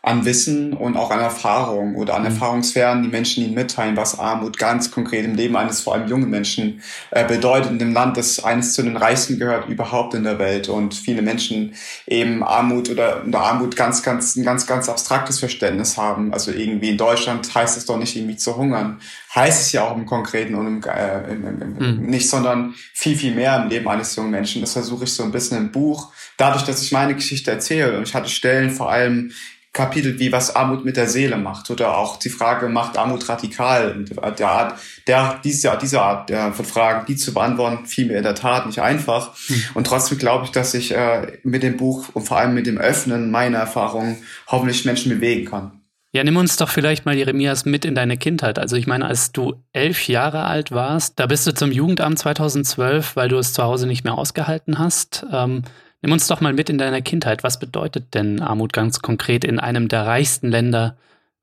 [0.06, 2.28] an Wissen und auch an Erfahrung oder an mhm.
[2.28, 6.30] Erfahrungswerten, die Menschen ihnen mitteilen, was Armut ganz konkret im Leben eines vor allem jungen
[6.30, 10.40] Menschen äh, bedeutet, in dem Land, das eines zu den reichsten gehört überhaupt in der
[10.40, 11.74] Welt und viele Menschen
[12.06, 16.34] eben Armut oder unter Armut ganz, ganz, ein ganz, ganz abstraktes Verständnis haben.
[16.34, 19.00] Also irgendwie in Deutschland heißt es doch nicht irgendwie zu hungern,
[19.34, 22.06] heißt es ja auch im Konkreten und im, äh, im, im, im, mhm.
[22.08, 24.60] nicht, sondern viel, viel mehr im Leben eines jungen Menschen.
[24.60, 26.12] Das versuche ich so ein bisschen im Buch.
[26.36, 29.32] Dadurch, dass ich meine Geschichte erzähle und ich hatte Stellen vor allem
[29.74, 34.06] Kapitel wie was Armut mit der Seele macht oder auch die Frage macht Armut radikal
[34.38, 38.24] der Art der diese diese Art der von Fragen die zu beantworten fiel mir in
[38.24, 39.64] der Tat nicht einfach mhm.
[39.74, 42.78] und trotzdem glaube ich dass ich äh, mit dem Buch und vor allem mit dem
[42.78, 45.84] Öffnen meiner Erfahrungen hoffentlich Menschen bewegen kann
[46.16, 48.60] ja, nimm uns doch vielleicht mal, Jeremias, mit in deine Kindheit.
[48.60, 53.16] Also ich meine, als du elf Jahre alt warst, da bist du zum Jugendamt 2012,
[53.16, 55.26] weil du es zu Hause nicht mehr ausgehalten hast.
[55.32, 55.64] Ähm,
[56.04, 57.44] Nimm uns doch mal mit in deiner Kindheit.
[57.44, 60.98] Was bedeutet denn Armut ganz konkret in einem der reichsten Länder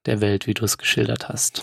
[0.05, 1.63] der Welt, wie du es geschildert hast?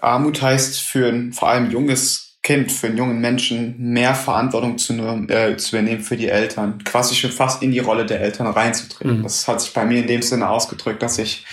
[0.00, 4.94] Armut heißt für ein vor allem junges Kind, für einen jungen Menschen mehr Verantwortung zu,
[5.28, 9.18] äh, zu übernehmen für die Eltern, quasi schon fast in die Rolle der Eltern reinzutreten.
[9.18, 9.22] Mhm.
[9.24, 11.44] Das hat sich bei mir in dem Sinne ausgedrückt, dass ich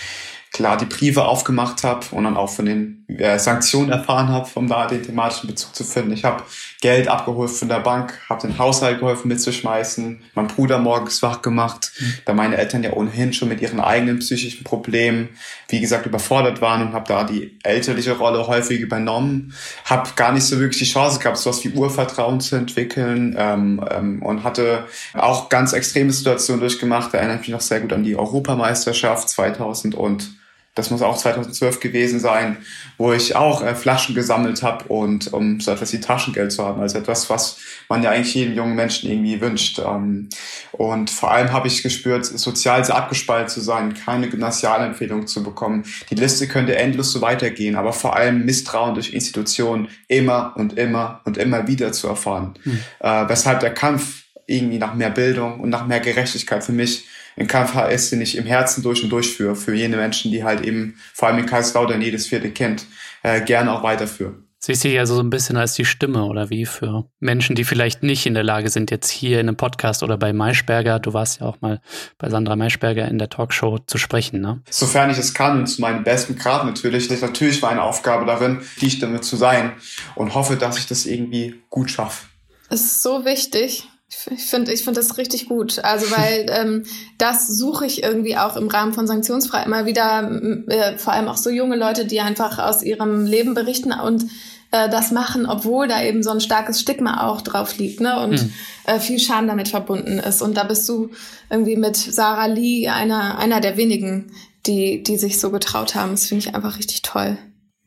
[0.54, 4.70] klar die Briefe aufgemacht habe und dann auch von den äh, Sanktionen erfahren habe, um
[4.70, 6.14] da den thematischen Bezug zu finden.
[6.14, 6.44] Ich habe
[6.86, 11.92] Geld abgeholt von der Bank, habe den Haushalt geholfen mitzuschmeißen, mein Bruder morgens wach gemacht,
[12.26, 15.30] da meine Eltern ja ohnehin schon mit ihren eigenen psychischen Problemen,
[15.68, 20.44] wie gesagt, überfordert waren und habe da die elterliche Rolle häufig übernommen, habe gar nicht
[20.44, 24.84] so wirklich die Chance gehabt, sowas wie Urvertrauen zu entwickeln ähm, ähm, und hatte
[25.16, 27.12] auch ganz extreme Situationen durchgemacht.
[27.16, 30.36] Da erinnere ich mich noch sehr gut an die Europameisterschaft 2000 und
[30.76, 32.58] das muss auch 2012 gewesen sein,
[32.98, 36.82] wo ich auch äh, Flaschen gesammelt habe und um so etwas wie Taschengeld zu haben,
[36.82, 37.58] also etwas, was
[37.88, 39.80] man ja eigentlich jedem jungen Menschen irgendwie wünscht.
[39.80, 40.30] Ähm,
[40.74, 45.86] und vor allem habe ich gespürt, sozial sehr abgespalten zu sein, keine Gymnasialempfehlung zu bekommen.
[46.10, 51.22] Die Liste könnte endlos so weitergehen, aber vor allem Misstrauen durch Institutionen immer und immer
[51.24, 52.54] und immer wieder zu erfahren.
[52.66, 52.80] Mhm.
[53.00, 57.06] Äh, weshalb der Kampf irgendwie nach mehr Bildung und nach mehr Gerechtigkeit für mich
[57.36, 60.66] in KFHS, den ich im Herzen durch und durch führe, für jene Menschen, die halt
[60.66, 62.86] eben vor allem in Kaiserslautern jedes vierte kennt,
[63.24, 64.46] äh, gerne auch weiterführen.
[64.66, 68.02] Siehst du ja so ein bisschen als die Stimme oder wie für Menschen, die vielleicht
[68.02, 71.40] nicht in der Lage sind, jetzt hier in einem Podcast oder bei Maischberger, du warst
[71.40, 71.82] ja auch mal
[72.18, 74.64] bei Sandra Maischberger in der Talkshow zu sprechen, ne?
[74.68, 77.08] Sofern ich es kann und zu meinem besten Grad natürlich.
[77.08, 79.74] Das ist natürlich meine Aufgabe darin, die Stimme zu sein
[80.16, 82.26] und hoffe, dass ich das irgendwie gut schaffe.
[82.68, 85.80] Es ist so wichtig, ich finde ich finde das richtig gut.
[85.80, 86.86] Also weil ähm,
[87.18, 90.30] das suche ich irgendwie auch im Rahmen von Sanktionsfrei immer wieder,
[90.68, 94.26] äh, vor allem auch so junge Leute, die einfach aus ihrem Leben berichten und
[94.72, 98.20] äh, das machen, obwohl da eben so ein starkes Stigma auch drauf liegt, ne?
[98.20, 98.54] Und mhm.
[98.86, 100.42] äh, viel Scham damit verbunden ist.
[100.42, 101.12] Und da bist du
[101.50, 104.32] irgendwie mit Sarah Lee einer, einer der wenigen,
[104.66, 106.12] die, die sich so getraut haben.
[106.12, 107.38] Das finde ich einfach richtig toll.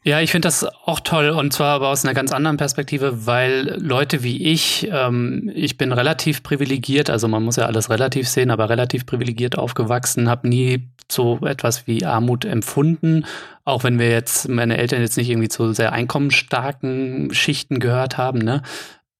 [0.05, 3.77] Ja, ich finde das auch toll und zwar aber aus einer ganz anderen Perspektive, weil
[3.81, 8.51] Leute wie ich, ähm, ich bin relativ privilegiert, also man muss ja alles relativ sehen,
[8.51, 13.25] aber relativ privilegiert aufgewachsen, habe nie so etwas wie Armut empfunden,
[13.65, 18.39] auch wenn wir jetzt meine Eltern jetzt nicht irgendwie zu sehr einkommensstarken Schichten gehört haben,
[18.39, 18.63] ne?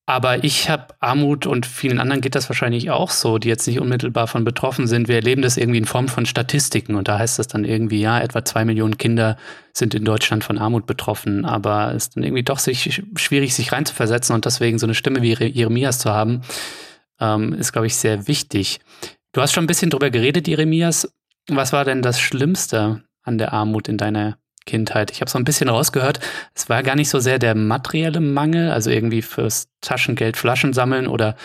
[0.09, 3.79] Aber ich habe Armut und vielen anderen geht das wahrscheinlich auch so, die jetzt nicht
[3.79, 5.07] unmittelbar von betroffen sind.
[5.07, 8.19] Wir erleben das irgendwie in Form von Statistiken und da heißt das dann irgendwie, ja,
[8.19, 9.37] etwa zwei Millionen Kinder
[9.71, 11.45] sind in Deutschland von Armut betroffen.
[11.45, 15.21] Aber es ist dann irgendwie doch sich, schwierig, sich reinzuversetzen und deswegen so eine Stimme
[15.21, 16.41] wie Jeremias zu haben,
[17.19, 18.79] ähm, ist, glaube ich, sehr wichtig.
[19.33, 21.13] Du hast schon ein bisschen drüber geredet, Jeremias.
[21.49, 25.09] Was war denn das Schlimmste an der Armut in deiner Kindheit.
[25.11, 26.19] Ich habe so ein bisschen rausgehört,
[26.53, 31.07] es war gar nicht so sehr der materielle Mangel, also irgendwie fürs Taschengeld Flaschen sammeln
[31.07, 31.35] oder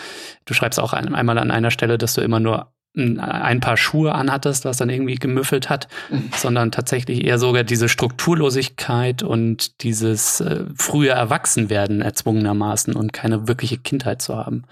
[0.45, 4.15] du schreibst auch ein, einmal an einer Stelle, dass du immer nur ein paar Schuhe
[4.15, 6.29] anhattest, was dann irgendwie gemüffelt hat, mhm.
[6.35, 13.77] sondern tatsächlich eher sogar diese Strukturlosigkeit und dieses äh, frühe Erwachsenwerden erzwungenermaßen und keine wirkliche
[13.77, 14.63] Kindheit zu haben.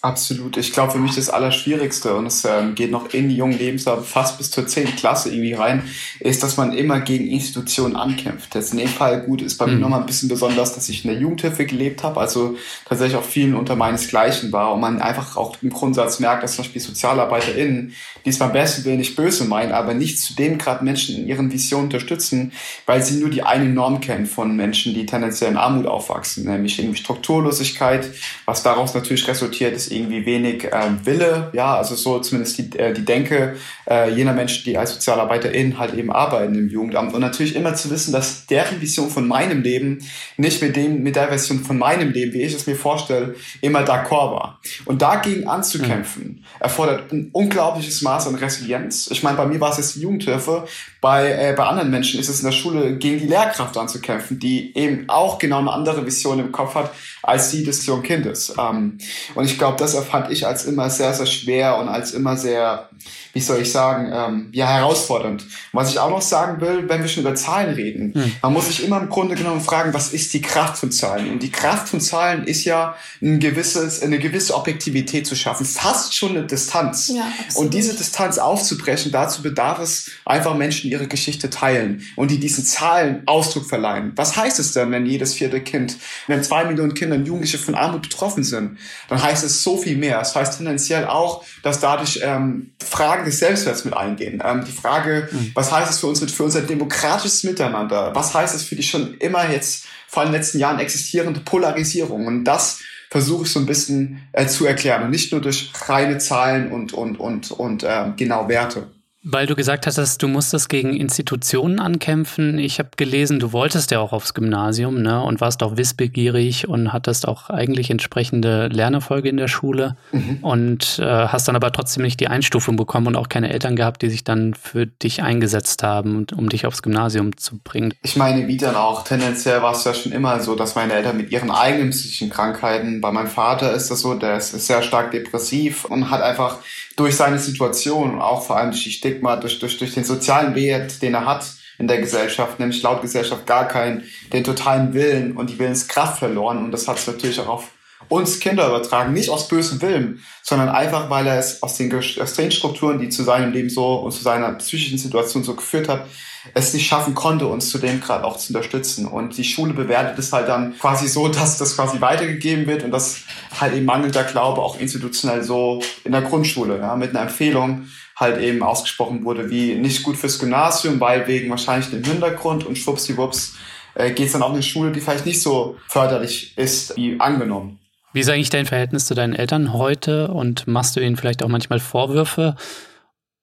[0.00, 0.56] Absolut.
[0.56, 4.00] Ich glaube, für mich das Allerschwierigste, und es ähm, geht noch in die jungen Lebensjahr
[4.00, 4.94] fast bis zur 10.
[4.96, 5.82] Klasse irgendwie rein,
[6.20, 8.54] ist, dass man immer gegen Institutionen ankämpft.
[8.54, 9.74] Jetzt in dem Fall gut ist bei mhm.
[9.74, 13.24] mir nochmal ein bisschen besonders, dass ich in der Jugendhilfe gelebt habe, also tatsächlich auch
[13.24, 17.92] vielen unter meinesgleichen war und man einfach auch im Grundsatz merkt, dass zum Beispiel SozialarbeiterInnen,
[18.24, 21.52] die es beim besten Willen nicht böse meinen, aber nicht zudem gerade Menschen in ihren
[21.52, 22.52] Visionen unterstützen,
[22.86, 26.78] weil sie nur die eine Norm kennen von Menschen, die tendenziell in Armut aufwachsen, nämlich
[26.78, 28.08] irgendwie Strukturlosigkeit,
[28.44, 32.92] was daraus natürlich resultiert, ist irgendwie wenig ähm, Wille, ja, also so zumindest die, äh,
[32.92, 33.56] die Denke
[33.88, 37.14] äh, jener Menschen, die als SozialarbeiterInnen halt eben arbeiten im Jugendamt.
[37.14, 40.04] Und natürlich immer zu wissen, dass deren Vision von meinem Leben
[40.36, 43.80] nicht mit dem, mit der Version von meinem Leben, wie ich es mir vorstelle, immer
[43.80, 44.60] d'accord war.
[44.84, 46.44] Und dagegen anzukämpfen, mhm.
[46.60, 49.08] erfordert ein unglaubliches Maß an Resilienz.
[49.10, 50.66] Ich meine, bei mir war es jetzt die Jugendhilfe,
[51.00, 54.76] bei, äh, bei anderen Menschen ist es in der Schule, gegen die Lehrkraft anzukämpfen, die
[54.76, 56.92] eben auch genau eine andere Vision im Kopf hat,
[57.28, 58.54] als die des jungen Kindes.
[58.58, 58.96] Ähm,
[59.34, 62.88] und ich glaube, das erfand ich als immer sehr, sehr schwer und als immer sehr,
[63.34, 65.44] wie soll ich sagen, ähm, ja, herausfordernd.
[65.72, 68.32] was ich auch noch sagen will, wenn wir schon über Zahlen reden, hm.
[68.40, 71.30] man muss sich immer im Grunde genommen fragen, was ist die Kraft von Zahlen?
[71.30, 76.14] Und die Kraft von Zahlen ist ja ein gewisses, eine gewisse Objektivität zu schaffen, fast
[76.14, 77.08] schon eine Distanz.
[77.08, 82.30] Ja, und diese Distanz aufzubrechen, dazu bedarf es einfach Menschen, die ihre Geschichte teilen und
[82.30, 84.12] die diesen Zahlen Ausdruck verleihen.
[84.16, 87.74] Was heißt es denn, wenn jedes vierte Kind, wenn zwei Millionen Kinder und Jugendliche von
[87.74, 88.78] Armut betroffen sind?
[89.08, 90.20] Dann heißt es so viel mehr.
[90.20, 94.42] Es das heißt tendenziell auch, dass dadurch ähm, Fragen des Selbstwerts mit eingehen.
[94.44, 95.52] Ähm, die Frage, mhm.
[95.54, 98.14] was heißt es für uns, für unser demokratisches Miteinander?
[98.14, 102.26] Was heißt es für die schon immer jetzt, vor den letzten Jahren existierende Polarisierung?
[102.26, 106.18] Und das versuche ich so ein bisschen äh, zu erklären und nicht nur durch reine
[106.18, 108.88] Zahlen und, und, und, und äh, genau Werte.
[109.24, 112.56] Weil du gesagt hast, du musstest gegen Institutionen ankämpfen.
[112.58, 116.92] Ich habe gelesen, du wolltest ja auch aufs Gymnasium ne, und warst auch wissbegierig und
[116.92, 120.38] hattest auch eigentlich entsprechende Lernerfolge in der Schule mhm.
[120.42, 124.02] und äh, hast dann aber trotzdem nicht die Einstufung bekommen und auch keine Eltern gehabt,
[124.02, 127.94] die sich dann für dich eingesetzt haben, um dich aufs Gymnasium zu bringen.
[128.02, 131.16] Ich meine, wie dann auch, tendenziell war es ja schon immer so, dass meine Eltern
[131.16, 135.10] mit ihren eigenen psychischen Krankheiten, bei meinem Vater ist das so, der ist sehr stark
[135.10, 136.58] depressiv und hat einfach
[136.98, 141.00] durch seine Situation, auch vor allem durch die Stigma, durch, durch, durch den sozialen Wert,
[141.00, 141.46] den er hat
[141.78, 146.58] in der Gesellschaft, nämlich laut Gesellschaft gar keinen, den totalen Willen und die Willenskraft verloren.
[146.64, 147.70] Und das hat es natürlich auch auf
[148.08, 152.34] uns Kinder übertragen, nicht aus bösem Willen, sondern einfach, weil er es aus den, aus
[152.34, 156.06] den Strukturen, die zu seinem Leben so und zu seiner psychischen Situation so geführt hat,
[156.54, 159.06] es nicht schaffen konnte, uns zu dem Grad auch zu unterstützen.
[159.06, 162.90] Und die Schule bewertet es halt dann quasi so, dass das quasi weitergegeben wird und
[162.90, 163.22] das
[163.60, 168.40] halt eben mangelnder Glaube auch institutionell so in der Grundschule, ja, mit einer Empfehlung halt
[168.40, 173.54] eben ausgesprochen wurde, wie nicht gut fürs Gymnasium, weil wegen wahrscheinlich dem Hintergrund und schwuppsiwupps
[173.94, 177.20] äh, geht es dann auch in eine Schule, die vielleicht nicht so förderlich ist wie
[177.20, 177.78] angenommen.
[178.12, 181.48] Wie ist eigentlich dein Verhältnis zu deinen Eltern heute und machst du ihnen vielleicht auch
[181.48, 182.56] manchmal Vorwürfe?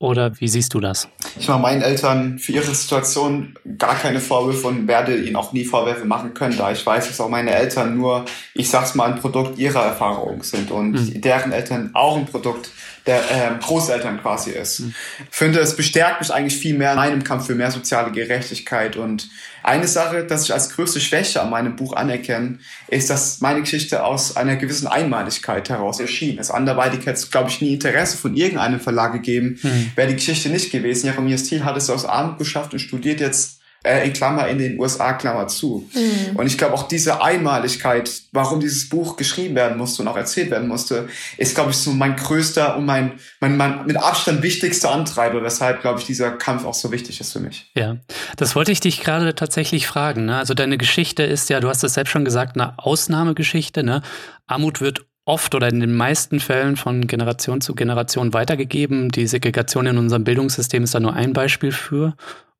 [0.05, 1.07] Oder wie siehst du das?
[1.39, 5.65] Ich mache meinen Eltern für ihre Situation gar keine Vorwürfe und werde ihnen auch nie
[5.65, 9.19] Vorwürfe machen können, da ich weiß, dass auch meine Eltern nur, ich sag's mal, ein
[9.19, 11.21] Produkt ihrer Erfahrung sind und mhm.
[11.21, 12.69] deren Eltern auch ein Produkt
[13.05, 14.79] der äh, Großeltern quasi ist.
[14.79, 14.95] Mhm.
[15.29, 18.95] Ich finde, es bestärkt mich eigentlich viel mehr in meinem Kampf für mehr soziale Gerechtigkeit.
[18.95, 19.29] Und
[19.63, 24.03] eine Sache, dass ich als größte Schwäche an meinem Buch anerkenne, ist, dass meine Geschichte
[24.03, 26.39] aus einer gewissen Einmaligkeit heraus erschien.
[26.39, 29.91] Es anderweitig hätte es, glaube ich, nie Interesse von irgendeinem Verlag gegeben, mhm.
[29.95, 31.07] wäre die Geschichte nicht gewesen.
[31.07, 33.54] Jeremias Thiel hat es aus Armut geschafft und studiert jetzt
[33.85, 35.87] äh, in Klammer in den USA, Klammer zu.
[35.93, 36.35] Mhm.
[36.35, 40.51] Und ich glaube auch diese Einmaligkeit, warum dieses Buch geschrieben werden musste und auch erzählt
[40.51, 44.91] werden musste, ist, glaube ich, so mein größter und mein, mein, mein mit Abstand wichtigster
[44.91, 47.71] Antreiber, weshalb, glaube ich, dieser Kampf auch so wichtig ist für mich.
[47.75, 47.97] Ja,
[48.37, 50.25] das wollte ich dich gerade tatsächlich fragen.
[50.25, 50.37] Ne?
[50.37, 53.83] Also deine Geschichte ist ja, du hast es selbst schon gesagt, eine Ausnahmegeschichte.
[53.83, 54.01] Ne?
[54.47, 59.09] Armut wird oft oder in den meisten Fällen von Generation zu Generation weitergegeben.
[59.09, 62.15] Die Segregation in unserem Bildungssystem ist da nur ein Beispiel für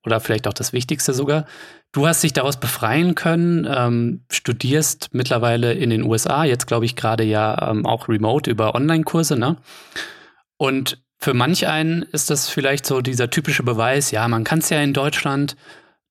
[0.06, 1.46] oder vielleicht auch das Wichtigste sogar.
[1.92, 6.96] Du hast dich daraus befreien können, ähm, studierst mittlerweile in den USA, jetzt glaube ich
[6.96, 9.58] gerade ja ähm, auch remote über Online-Kurse, ne?
[10.58, 14.70] Und für manch einen ist das vielleicht so dieser typische Beweis, ja, man kann es
[14.70, 15.56] ja in Deutschland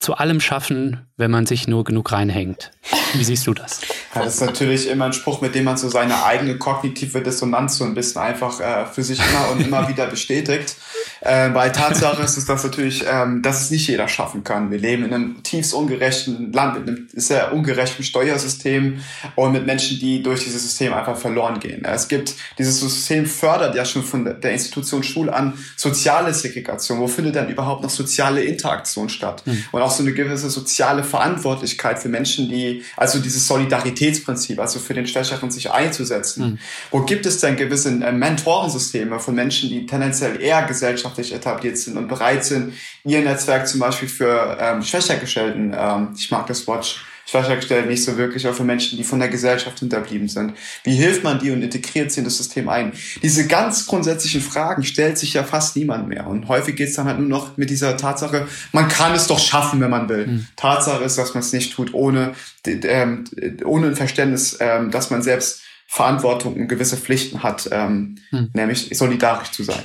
[0.01, 2.73] zu allem schaffen, wenn man sich nur genug reinhängt.
[3.15, 3.81] Wie siehst du das?
[4.13, 7.85] Das ist natürlich immer ein Spruch, mit dem man so seine eigene kognitive Dissonanz so
[7.85, 10.77] ein bisschen einfach äh, für sich immer und immer wieder bestätigt.
[11.21, 14.71] Äh, weil Tatsache ist es, dass natürlich, ähm, dass es nicht jeder schaffen kann.
[14.71, 19.01] Wir leben in einem tiefst ungerechten Land mit einem sehr ungerechten Steuersystem
[19.37, 21.85] und mit Menschen, die durch dieses System einfach verloren gehen.
[21.85, 26.99] Es gibt, dieses System fördert ja schon von der Institution Schule an soziale Segregation.
[26.99, 29.43] Wo findet denn überhaupt noch soziale Interaktion statt?
[29.47, 29.65] Mhm.
[29.73, 34.95] Und auch so eine gewisse soziale Verantwortlichkeit für Menschen, die, also dieses Solidaritätsprinzip, also für
[34.95, 36.53] den Schwächeren sich einzusetzen.
[36.53, 36.59] Mhm.
[36.91, 41.97] Wo gibt es denn gewisse äh, Mentorensysteme von Menschen, die tendenziell eher gesellschaftlich etabliert sind
[41.97, 47.05] und bereit sind, ihr Netzwerk zum Beispiel für ähm, Schwächergestellten, ähm, ich mag das Wort
[47.27, 50.53] Schwächergestellt nicht so wirklich, auch für Menschen, die von der Gesellschaft hinterblieben sind.
[50.83, 52.93] Wie hilft man die und integriert sie in das System ein?
[53.23, 56.27] Diese ganz grundsätzlichen Fragen stellt sich ja fast niemand mehr.
[56.27, 59.39] Und häufig geht es dann halt nur noch mit dieser Tatsache, man kann es doch
[59.39, 60.27] schaffen, wenn man will.
[60.27, 60.47] Mhm.
[60.57, 62.35] Tatsache ist, dass man es nicht tut, ohne,
[62.67, 63.25] ähm,
[63.65, 68.51] ohne ein Verständnis, ähm, dass man selbst Verantwortung und gewisse Pflichten hat, ähm, hm.
[68.53, 69.83] nämlich solidarisch zu sein.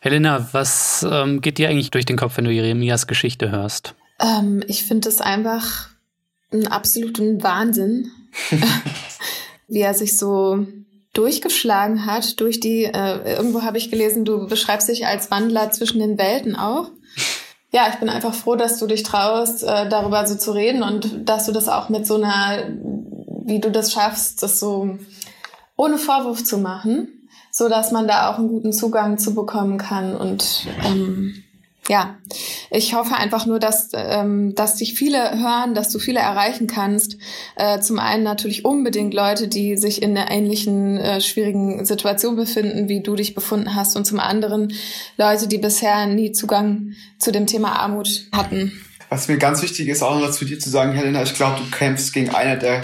[0.00, 3.94] Helena, was ähm, geht dir eigentlich durch den Kopf, wenn du Jeremias Geschichte hörst?
[4.18, 5.90] Ähm, ich finde es einfach
[6.50, 8.10] einen absoluten Wahnsinn,
[9.68, 10.66] wie er sich so
[11.12, 15.98] durchgeschlagen hat durch die, äh, irgendwo habe ich gelesen, du beschreibst dich als Wandler zwischen
[15.98, 16.90] den Welten auch.
[17.70, 21.28] Ja, ich bin einfach froh, dass du dich traust, äh, darüber so zu reden und
[21.28, 22.70] dass du das auch mit so einer,
[23.44, 24.98] wie du das schaffst, das so
[25.76, 27.19] ohne Vorwurf zu machen,
[27.60, 31.44] so dass man da auch einen guten Zugang zu bekommen kann und ähm,
[31.90, 32.16] ja,
[32.70, 37.18] ich hoffe einfach nur, dass, ähm, dass dich viele hören, dass du viele erreichen kannst.
[37.56, 42.88] Äh, zum einen natürlich unbedingt Leute, die sich in einer ähnlichen äh, schwierigen Situation befinden,
[42.88, 43.94] wie du dich befunden hast.
[43.94, 44.72] Und zum anderen
[45.18, 48.72] Leute, die bisher nie Zugang zu dem Thema Armut hatten.
[49.10, 51.76] Was mir ganz wichtig ist, auch noch zu dir zu sagen, Helena, ich glaube, du
[51.76, 52.82] kämpfst gegen eine der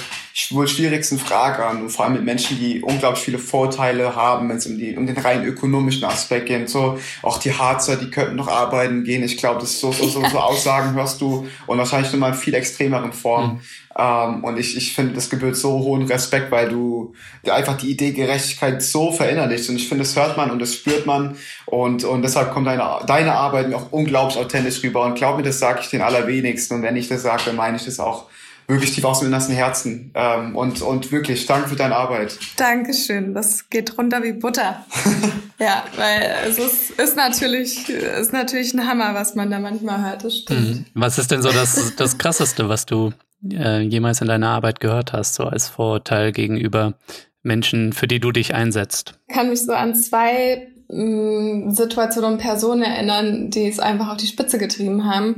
[0.50, 4.58] wohl schwierigsten Fragen an und vor allem mit Menschen, die unglaublich viele Vorteile haben, wenn
[4.58, 6.68] es um, die, um den rein ökonomischen Aspekt geht.
[6.68, 9.22] So, auch die Harzer, die könnten noch arbeiten gehen.
[9.22, 12.36] Ich glaube, das ist so, so, so, so Aussagen hörst du und wahrscheinlich nochmal in
[12.36, 13.54] viel extremeren Formen.
[13.54, 13.60] Mhm.
[13.98, 17.14] Ähm, und ich, ich finde, das gebührt so hohen Respekt, weil du
[17.48, 19.70] einfach die Idee Gerechtigkeit so verinnerlichst.
[19.70, 21.36] Und ich finde, das hört man und das spürt man.
[21.64, 25.02] Und, und deshalb kommt deine, deine Arbeit mir auch unglaublich authentisch rüber.
[25.06, 26.76] Und glaub mir, das sage ich den allerwenigsten.
[26.76, 28.26] Und wenn ich das sage, dann meine ich das auch
[28.68, 30.10] wirklich tief aus dem innersten Herzen.
[30.14, 32.38] Ähm, und, und wirklich, danke für deine Arbeit.
[32.56, 33.34] Dankeschön.
[33.34, 34.84] Das geht runter wie Butter.
[35.58, 40.24] ja, weil es ist, ist, natürlich, ist natürlich ein Hammer, was man da manchmal hört.
[40.24, 40.60] Das stimmt.
[40.60, 40.84] Mhm.
[40.94, 43.12] Was ist denn so das, das Krasseste, was du
[43.50, 46.94] äh, jemals in deiner Arbeit gehört hast, so als Vorurteil gegenüber
[47.42, 49.18] Menschen, für die du dich einsetzt?
[49.28, 54.08] Ich kann mich so an zwei mh, mm, Situationen und Personen erinnern, die es einfach
[54.08, 55.36] auf die Spitze getrieben haben.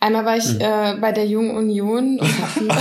[0.00, 0.60] Einmal war ich hm.
[0.60, 2.28] äh, bei der Jungen Union und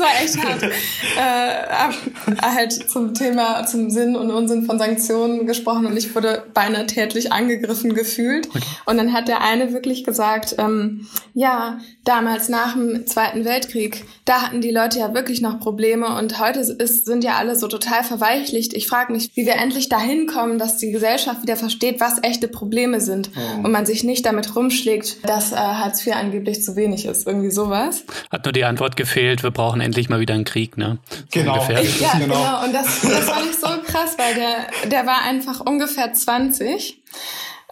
[0.00, 0.64] war echt hart.
[1.16, 6.86] Äh, halt zum Thema, zum Sinn und Unsinn von Sanktionen gesprochen und ich wurde beinahe
[6.86, 8.48] tätlich angegriffen gefühlt.
[8.48, 8.60] Okay.
[8.86, 14.42] Und dann hat der eine wirklich gesagt, ähm, ja, damals nach dem Zweiten Weltkrieg, da
[14.42, 18.04] hatten die Leute ja wirklich noch Probleme und heute ist, sind ja alle so total
[18.04, 18.72] verweichlicht.
[18.72, 22.48] Ich frage mich, wie wir endlich dahin kommen, dass die Gesellschaft wieder versteht, was echte
[22.48, 23.64] Probleme sind oh.
[23.64, 27.26] und man sich nicht damit rumschlägt, dass äh, Hartz IV angeblich zu wenig ist.
[27.26, 28.04] Irgendwie sowas.
[28.30, 30.98] Hat nur die Antwort gefehlt, wir brauchen endlich mal wieder einen Krieg, ne?
[31.10, 31.68] So genau.
[31.82, 32.36] Ich, ja, genau.
[32.36, 32.64] genau.
[32.64, 37.02] Und das, das fand ich so krass, weil der, der war einfach ungefähr 20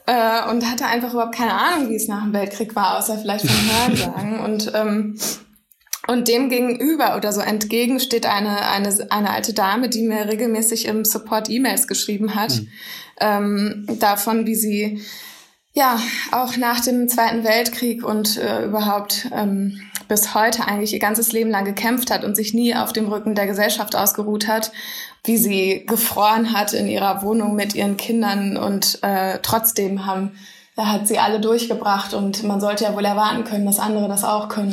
[0.07, 3.47] äh, und hatte einfach überhaupt keine Ahnung, wie es nach dem Weltkrieg war, außer vielleicht
[3.47, 4.41] von Hörensagen.
[4.45, 5.19] und ähm,
[6.09, 10.87] und dem gegenüber oder so entgegen steht eine, eine, eine alte Dame, die mir regelmäßig
[10.87, 12.69] im Support E-Mails geschrieben hat, mhm.
[13.21, 15.03] ähm, davon, wie sie
[15.75, 16.01] ja
[16.33, 21.51] auch nach dem Zweiten Weltkrieg und äh, überhaupt ähm, bis heute eigentlich ihr ganzes Leben
[21.51, 24.73] lang gekämpft hat und sich nie auf dem Rücken der Gesellschaft ausgeruht hat,
[25.25, 30.33] wie sie gefroren hat in ihrer Wohnung mit ihren Kindern und äh, trotzdem haben
[30.79, 34.23] da hat sie alle durchgebracht und man sollte ja wohl erwarten können, dass andere das
[34.23, 34.73] auch können.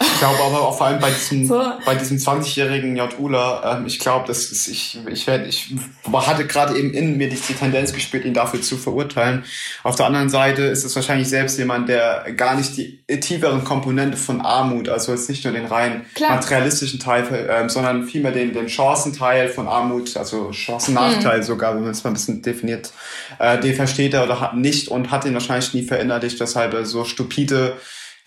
[0.00, 1.60] Ich glaube aber auch vor allem bei diesem, so.
[1.84, 3.18] bei diesem 20-jährigen J.
[3.18, 5.74] Ula, ähm, ich glaube, dass ist, ich, ich werde, ich
[6.12, 9.44] hatte gerade eben in mir die Tendenz gespürt, ihn dafür zu verurteilen.
[9.82, 14.16] Auf der anderen Seite ist es wahrscheinlich selbst jemand, der gar nicht die tieferen Komponente
[14.16, 16.36] von Armut, also jetzt nicht nur den rein Klar.
[16.36, 21.42] materialistischen Teil, ähm, sondern vielmehr den, den Chancenteil von Armut, also Chancennachteil mhm.
[21.42, 22.92] sogar, wenn man es mal ein bisschen definiert,
[23.40, 26.84] äh, den versteht er oder hat nicht und hat ihn wahrscheinlich nie verinnerlicht, weshalb er
[26.84, 27.76] so stupide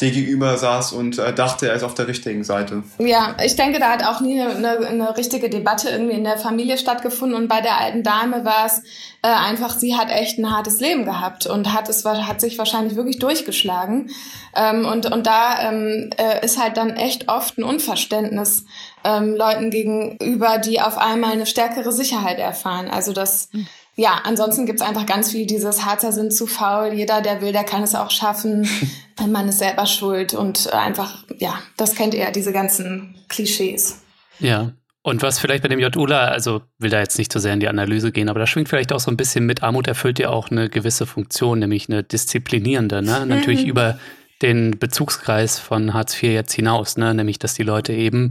[0.01, 2.83] dir gegenüber saß und äh, dachte, er ist auf der richtigen Seite.
[2.97, 6.77] Ja, ich denke, da hat auch nie eine, eine richtige Debatte irgendwie in der Familie
[6.77, 8.79] stattgefunden und bei der alten Dame war es
[9.21, 12.97] äh, einfach, sie hat echt ein hartes Leben gehabt und hat es hat sich wahrscheinlich
[12.97, 14.09] wirklich durchgeschlagen
[14.53, 18.65] ähm, und und da ähm, äh, ist halt dann echt oft ein Unverständnis
[19.05, 22.89] ähm, Leuten gegenüber, die auf einmal eine stärkere Sicherheit erfahren.
[22.89, 23.49] Also das
[23.95, 26.93] ja, ansonsten gibt's einfach ganz viel dieses Harzer sind zu faul.
[26.93, 28.67] Jeder, der will, der kann es auch schaffen.
[29.27, 34.01] Man ist selber schuld und einfach, ja, das kennt ihr, diese ganzen Klischees.
[34.39, 34.73] Ja.
[35.01, 37.67] Und was vielleicht bei dem J-Ula, also will da jetzt nicht so sehr in die
[37.67, 40.49] Analyse gehen, aber da schwingt vielleicht auch so ein bisschen mit, Armut erfüllt ja auch
[40.49, 43.21] eine gewisse Funktion, nämlich eine disziplinierende, ne?
[43.21, 43.27] Mhm.
[43.27, 43.99] Natürlich über
[44.41, 47.13] den Bezugskreis von Hartz IV jetzt hinaus, ne?
[47.13, 48.29] nämlich dass die Leute eben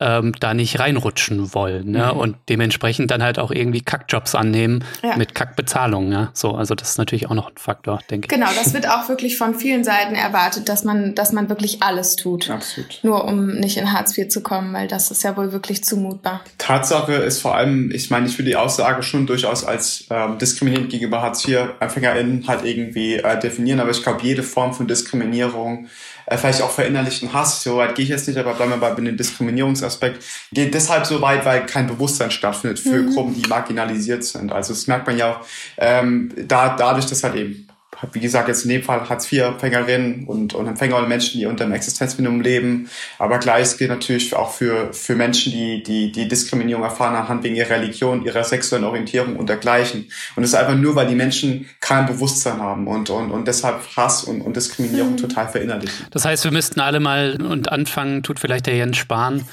[0.00, 2.10] ähm, da nicht reinrutschen wollen ne?
[2.12, 2.20] Mhm.
[2.20, 5.16] und dementsprechend dann halt auch irgendwie Kackjobs annehmen ja.
[5.16, 6.08] mit Kackbezahlung.
[6.08, 6.30] Ne?
[6.32, 8.30] So, also das ist natürlich auch noch ein Faktor, denke ich.
[8.30, 12.16] Genau, das wird auch wirklich von vielen Seiten erwartet, dass man, dass man wirklich alles
[12.16, 12.48] tut.
[12.50, 13.00] Absolut.
[13.02, 16.40] Nur um nicht in Hartz IV zu kommen, weil das ist ja wohl wirklich zumutbar.
[16.58, 20.90] Tatsache ist vor allem, ich meine, ich will die Aussage schon durchaus als ähm, diskriminierend
[20.90, 25.88] gegenüber Hartz IV-EmpfängerInnen halt irgendwie äh, definieren, aber ich glaube, jede Form von Diskriminierung
[26.30, 28.92] äh, vielleicht auch verinnerlichten Hass, so weit gehe ich jetzt nicht, aber bleiben wir bei
[28.92, 33.14] dem Diskriminierungsaspekt, geht deshalb so weit, weil kein Bewusstsein stattfindet für mhm.
[33.14, 34.52] Gruppen, die marginalisiert sind.
[34.52, 37.66] Also das merkt man ja auch ähm, da, dadurch, dass halt eben
[38.12, 41.72] wie gesagt, jetzt in dem Fall Hartz-IV-Empfängerinnen und, und Empfänger und Menschen, die unter dem
[41.72, 42.88] Existenzminimum leben.
[43.18, 47.56] Aber gleiches gilt natürlich auch für, für Menschen, die, die, die Diskriminierung erfahren anhand wegen
[47.56, 50.10] ihrer Religion, ihrer sexuellen Orientierung und dergleichen.
[50.36, 53.80] Und das ist einfach nur, weil die Menschen kein Bewusstsein haben und, und, und deshalb
[53.96, 55.16] Hass und, und Diskriminierung mhm.
[55.16, 56.06] total verinnerlichen.
[56.10, 59.44] Das heißt, wir müssten alle mal und anfangen, tut vielleicht der Jens Spahn,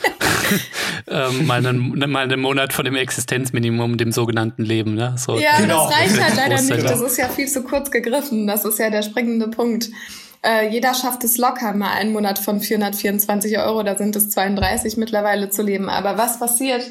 [1.08, 4.96] ähm, mal, einen, mal einen Monat von dem Existenzminimum, dem sogenannten Leben.
[4.96, 5.16] Ne?
[5.18, 5.90] So, ja, genau.
[5.90, 6.90] das reicht halt leider nicht.
[6.90, 8.37] Das ist ja viel zu kurz gegriffen.
[8.46, 9.90] Das ist ja der springende Punkt.
[10.44, 14.98] Äh, jeder schafft es locker, mal einen Monat von 424 Euro, da sind es 32
[14.98, 15.90] mittlerweile zu leben.
[15.90, 16.84] Aber was passiert,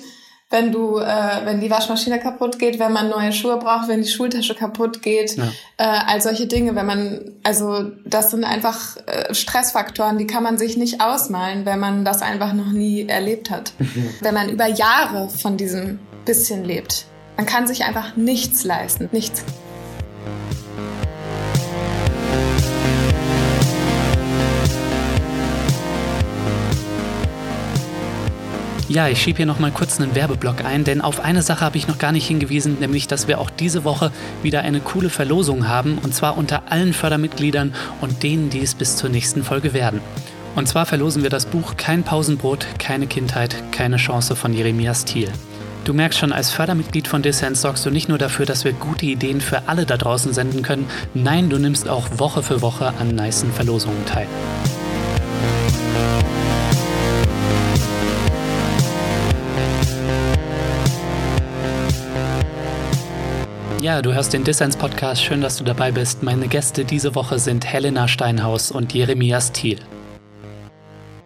[0.50, 4.08] wenn du, äh, wenn die Waschmaschine kaputt geht, wenn man neue Schuhe braucht, wenn die
[4.08, 5.44] Schultasche kaputt geht, ja.
[5.76, 10.56] äh, all solche Dinge, wenn man, also das sind einfach äh, Stressfaktoren, die kann man
[10.56, 13.72] sich nicht ausmalen, wenn man das einfach noch nie erlebt hat.
[14.20, 17.06] wenn man über Jahre von diesem bisschen lebt.
[17.36, 19.44] Man kann sich einfach nichts leisten, nichts.
[28.96, 31.76] Ja, ich schiebe hier noch mal kurz einen Werbeblock ein, denn auf eine Sache habe
[31.76, 34.10] ich noch gar nicht hingewiesen, nämlich dass wir auch diese Woche
[34.42, 38.96] wieder eine coole Verlosung haben und zwar unter allen Fördermitgliedern und denen, die es bis
[38.96, 40.00] zur nächsten Folge werden.
[40.54, 45.30] Und zwar verlosen wir das Buch Kein Pausenbrot, keine Kindheit, keine Chance von Jeremias Thiel.
[45.84, 49.04] Du merkst schon, als Fördermitglied von Dissens sorgst du nicht nur dafür, dass wir gute
[49.04, 53.14] Ideen für alle da draußen senden können, nein, du nimmst auch Woche für Woche an
[53.14, 54.26] nicen Verlosungen teil.
[63.86, 65.22] Ja, du hörst den Dissens Podcast.
[65.22, 66.24] Schön, dass du dabei bist.
[66.24, 69.78] Meine Gäste diese Woche sind Helena Steinhaus und Jeremias Thiel.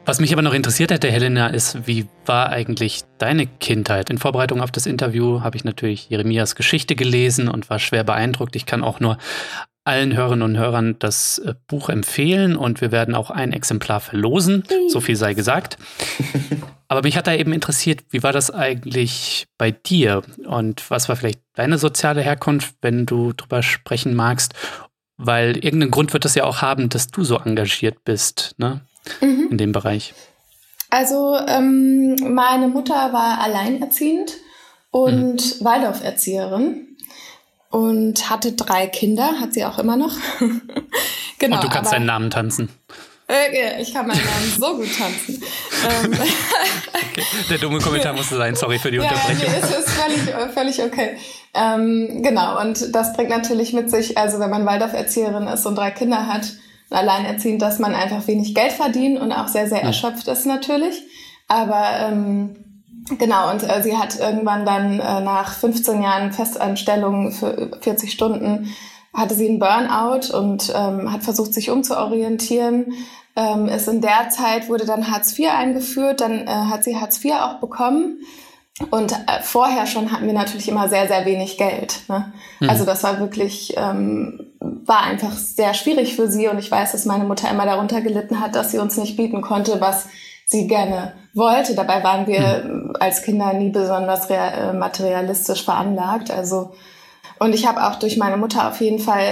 [0.04, 4.10] Was mich aber noch interessiert hätte, Helena, ist, wie war eigentlich deine Kindheit?
[4.10, 8.54] In Vorbereitung auf das Interview habe ich natürlich Jeremias Geschichte gelesen und war schwer beeindruckt.
[8.54, 9.16] Ich kann auch nur
[9.84, 14.64] allen Hörerinnen und Hörern das äh, Buch empfehlen und wir werden auch ein Exemplar verlosen.
[14.90, 15.78] So viel sei gesagt.
[16.90, 21.14] Aber mich hat da eben interessiert, wie war das eigentlich bei dir und was war
[21.14, 24.54] vielleicht deine soziale Herkunft, wenn du drüber sprechen magst?
[25.16, 28.80] Weil irgendeinen Grund wird es ja auch haben, dass du so engagiert bist, ne?
[29.20, 29.46] Mhm.
[29.52, 30.14] In dem Bereich.
[30.90, 34.32] Also ähm, meine Mutter war alleinerziehend
[34.90, 35.64] und mhm.
[35.64, 36.96] Waldorferzieherin
[37.70, 40.16] und hatte drei Kinder, hat sie auch immer noch.
[41.38, 41.54] genau.
[41.54, 42.68] Und du kannst aber, deinen Namen tanzen.
[43.80, 45.42] Ich kann meinen Namen so gut tanzen.
[45.88, 46.12] Ähm,
[47.12, 47.22] okay.
[47.48, 49.44] Der dumme Kommentar musste sein, sorry für die ja, Unterbrechung.
[49.46, 51.16] Nee, es ist völlig, völlig okay.
[51.54, 55.90] Ähm, genau, und das bringt natürlich mit sich, also wenn man Waldorf-Erzieherin ist und drei
[55.90, 56.52] Kinder hat,
[56.90, 61.02] alleinerziehend, dass man einfach wenig Geld verdient und auch sehr, sehr erschöpft ist natürlich.
[61.48, 62.56] Aber ähm,
[63.18, 68.72] Genau, und äh, sie hat irgendwann dann äh, nach 15 Jahren Festanstellung für 40 Stunden
[69.12, 72.92] hatte sie einen Burnout und ähm, hat versucht, sich umzuorientieren.
[73.36, 77.24] Ähm, ist in der Zeit wurde dann Hartz IV eingeführt, dann äh, hat sie Hartz
[77.24, 78.18] IV auch bekommen.
[78.90, 82.00] Und äh, vorher schon hatten wir natürlich immer sehr, sehr wenig Geld.
[82.08, 82.32] Ne?
[82.60, 82.70] Mhm.
[82.70, 86.48] Also das war wirklich, ähm, war einfach sehr schwierig für sie.
[86.48, 89.42] Und ich weiß, dass meine Mutter immer darunter gelitten hat, dass sie uns nicht bieten
[89.42, 90.06] konnte, was
[90.46, 91.74] sie gerne wollte.
[91.74, 92.96] Dabei waren wir mhm.
[92.98, 96.30] als Kinder nie besonders äh, materialistisch veranlagt.
[96.30, 96.72] Also
[97.40, 99.22] und ich habe auch durch meine Mutter auf jeden Fall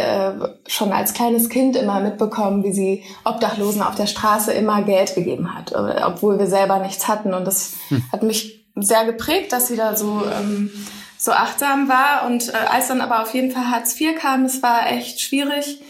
[0.40, 5.14] äh, schon als kleines Kind immer mitbekommen, wie sie Obdachlosen auf der Straße immer Geld
[5.14, 7.34] gegeben hat, äh, obwohl wir selber nichts hatten.
[7.34, 8.02] Und das hm.
[8.10, 10.70] hat mich sehr geprägt, dass sie da so ähm,
[11.18, 12.26] so achtsam war.
[12.26, 15.82] Und äh, als dann aber auf jeden Fall Hartz IV kam, es war echt schwierig,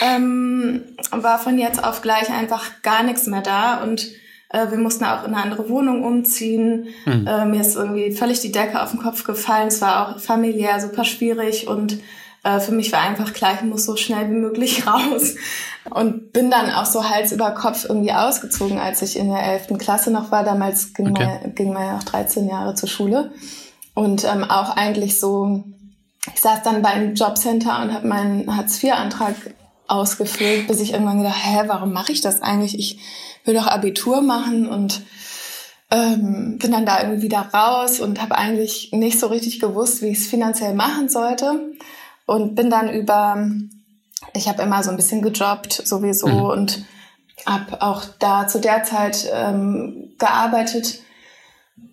[0.00, 4.08] ähm, war von jetzt auf gleich einfach gar nichts mehr da und
[4.56, 6.88] Äh, wir mussten auch in eine andere Wohnung umziehen.
[7.04, 7.26] Mhm.
[7.26, 9.68] Äh, mir ist irgendwie völlig die Decke auf den Kopf gefallen.
[9.68, 11.98] Es war auch familiär super schwierig und
[12.42, 15.34] äh, für mich war einfach klar, ich muss so schnell wie möglich raus.
[15.90, 19.78] Und bin dann auch so Hals über Kopf irgendwie ausgezogen, als ich in der 11.
[19.78, 20.42] Klasse noch war.
[20.42, 21.40] Damals ging, okay.
[21.42, 23.32] man, ging man ja auch 13 Jahre zur Schule.
[23.94, 25.64] Und ähm, auch eigentlich so,
[26.34, 29.34] ich saß dann beim Jobcenter und habe meinen Hartz-IV-Antrag
[29.86, 32.78] ausgefüllt, bis ich irgendwann gedacht, hä, warum mache ich das eigentlich?
[32.78, 32.98] Ich
[33.46, 35.02] will doch Abitur machen und
[35.90, 40.08] ähm, bin dann da irgendwie wieder raus und habe eigentlich nicht so richtig gewusst, wie
[40.08, 41.72] ich es finanziell machen sollte
[42.26, 43.48] und bin dann über,
[44.34, 46.40] ich habe immer so ein bisschen gejobbt sowieso mhm.
[46.42, 46.84] und
[47.46, 51.00] habe auch da zu der Zeit ähm, gearbeitet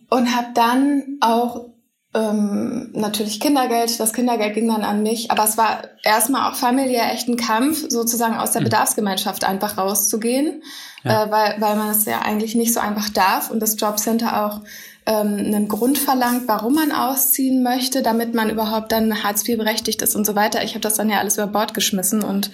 [0.10, 1.73] und habe dann auch
[2.14, 4.00] ähm, natürlich Kindergeld.
[4.00, 7.86] Das Kindergeld ging dann an mich, aber es war erstmal auch familiär echt ein Kampf,
[7.90, 8.66] sozusagen aus der mhm.
[8.66, 10.64] Bedarfsgemeinschaft einfach rauszugehen,
[11.04, 11.24] ja.
[11.24, 14.62] äh, weil, weil man es ja eigentlich nicht so einfach darf und das Jobcenter auch
[15.06, 20.02] ähm, einen Grund verlangt, warum man ausziehen möchte, damit man überhaupt dann Hartz IV berechtigt
[20.02, 20.64] ist und so weiter.
[20.64, 22.52] Ich habe das dann ja alles über Bord geschmissen und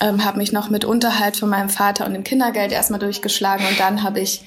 [0.00, 3.78] ähm, habe mich noch mit Unterhalt von meinem Vater und dem Kindergeld erstmal durchgeschlagen und
[3.78, 4.44] dann habe ich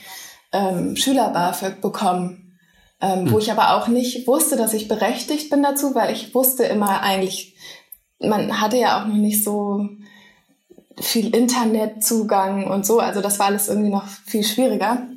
[0.52, 2.43] ähm, Schüler-BAföG bekommen,
[3.04, 3.32] ähm, mhm.
[3.32, 7.02] wo ich aber auch nicht wusste, dass ich berechtigt bin dazu, weil ich wusste immer
[7.02, 7.56] eigentlich,
[8.20, 9.90] man hatte ja auch noch nicht so
[11.00, 15.08] viel Internetzugang und so, also das war alles irgendwie noch viel schwieriger.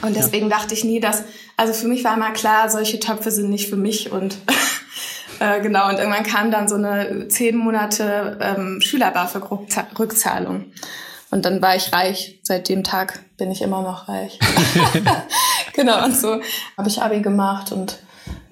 [0.00, 0.56] Und deswegen ja.
[0.56, 1.24] dachte ich nie, dass,
[1.58, 4.38] also für mich war immer klar, solche Töpfe sind nicht für mich und
[5.40, 10.72] äh, genau, und irgendwann kam dann so eine zehn Monate ähm, Schüler-BAföG-Rückzahlung.
[11.30, 12.40] Und dann war ich reich.
[12.42, 14.38] Seit dem Tag bin ich immer noch reich.
[15.72, 16.40] genau, und so
[16.76, 17.98] habe ich Abi gemacht und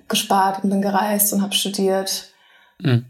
[0.09, 2.31] gespart und bin gereist und habe studiert.
[2.79, 3.07] Mhm.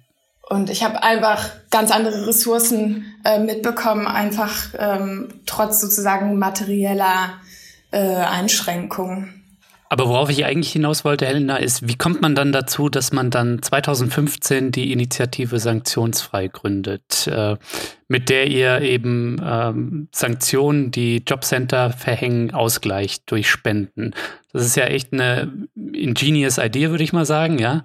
[0.49, 7.35] Und ich habe einfach ganz andere Ressourcen äh, mitbekommen, einfach ähm, trotz sozusagen materieller
[7.91, 9.38] äh, Einschränkungen.
[9.91, 13.31] Aber worauf ich eigentlich hinaus wollte, Helena, ist, wie kommt man dann dazu, dass man
[13.31, 17.57] dann 2015 die Initiative Sanktionsfrei gründet, äh,
[18.07, 24.13] mit der ihr eben ähm, Sanktionen, die Jobcenter verhängen, ausgleicht durch Spenden?
[24.53, 27.83] Das ist ja echt eine ingenious Idee, würde ich mal sagen, ja.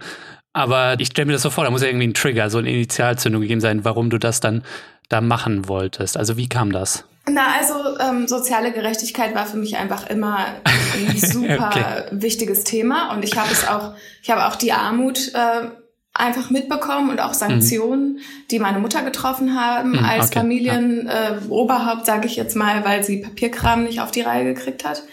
[0.51, 2.69] Aber ich stelle mir das so vor, da muss ja irgendwie ein Trigger, so eine
[2.69, 4.63] Initialzündung gegeben sein, warum du das dann
[5.09, 6.17] da machen wolltest.
[6.17, 7.05] Also wie kam das?
[7.29, 12.03] Na, also ähm, soziale Gerechtigkeit war für mich einfach immer ein super okay.
[12.11, 15.69] wichtiges Thema und ich habe es auch, ich habe auch die Armut äh,
[16.13, 18.19] einfach mitbekommen und auch Sanktionen, mhm.
[18.51, 20.39] die meine Mutter getroffen haben mhm, als okay.
[20.39, 22.01] Familienoberhaupt, ja.
[22.01, 25.03] äh, sage ich jetzt mal, weil sie Papierkram nicht auf die Reihe gekriegt hat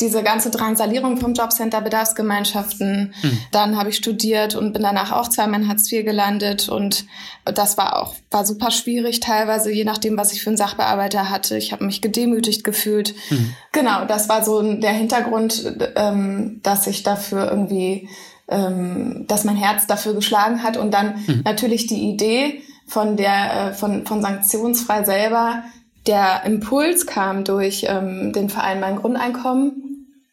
[0.00, 3.14] diese ganze Drangsalierung vom Jobcenter, Bedarfsgemeinschaften.
[3.22, 3.38] Mhm.
[3.50, 7.06] Dann habe ich studiert und bin danach auch zweimal in Hartz IV gelandet und
[7.44, 11.56] das war auch war super schwierig teilweise, je nachdem, was ich für einen Sachbearbeiter hatte.
[11.56, 13.14] Ich habe mich gedemütigt gefühlt.
[13.30, 13.54] Mhm.
[13.72, 18.08] Genau, das war so der Hintergrund, ähm, dass ich dafür irgendwie,
[18.48, 21.42] ähm, dass mein Herz dafür geschlagen hat und dann mhm.
[21.44, 25.62] natürlich die Idee von der äh, von von sanktionsfrei selber
[26.06, 29.92] der Impuls kam durch ähm, den Verein Mein Grundeinkommen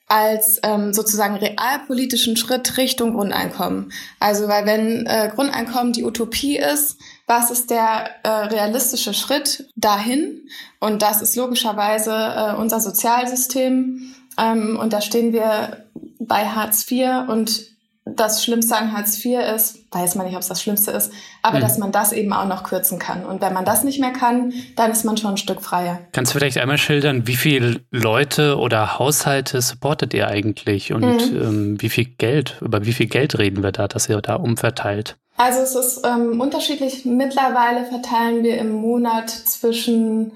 [0.10, 3.92] als ähm, sozusagen realpolitischen Schritt Richtung Grundeinkommen.
[4.20, 6.98] Also weil wenn äh, Grundeinkommen die Utopie ist,
[7.28, 10.50] was ist der äh, realistische Schritt dahin?
[10.80, 14.16] Und das ist logischerweise äh, unser Sozialsystem.
[14.40, 15.86] Ähm, und da stehen wir
[16.20, 17.69] bei Hartz IV und
[18.16, 21.58] das Schlimmste an Hartz IV ist, weiß man nicht, ob es das Schlimmste ist, aber
[21.58, 21.62] mhm.
[21.62, 23.26] dass man das eben auch noch kürzen kann.
[23.26, 26.00] Und wenn man das nicht mehr kann, dann ist man schon ein Stück freier.
[26.12, 31.42] Kannst du vielleicht einmal schildern, wie viele Leute oder Haushalte supportet ihr eigentlich und mhm.
[31.42, 35.18] ähm, wie viel Geld, über wie viel Geld reden wir da, dass ihr da umverteilt?
[35.38, 37.06] Also es ist ähm, unterschiedlich.
[37.06, 40.34] Mittlerweile verteilen wir im Monat zwischen,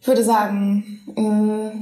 [0.00, 1.72] ich würde sagen, mh,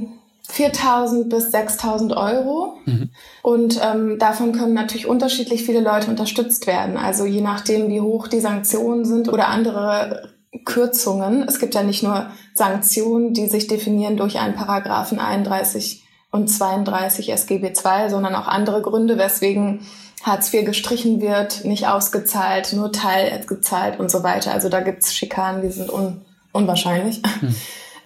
[0.51, 2.77] 4.000 bis 6.000 Euro.
[2.85, 3.09] Mhm.
[3.41, 6.97] Und ähm, davon können natürlich unterschiedlich viele Leute unterstützt werden.
[6.97, 11.43] Also je nachdem, wie hoch die Sanktionen sind oder andere Kürzungen.
[11.47, 17.31] Es gibt ja nicht nur Sanktionen, die sich definieren durch einen Paragraphen 31 und 32
[17.31, 19.81] SGB II, sondern auch andere Gründe, weswegen
[20.23, 24.51] Hartz IV gestrichen wird, nicht ausgezahlt, nur teilgezahlt und so weiter.
[24.51, 26.21] Also da gibt's Schikanen, die sind un
[26.53, 27.21] unwahrscheinlich.
[27.41, 27.55] Mhm.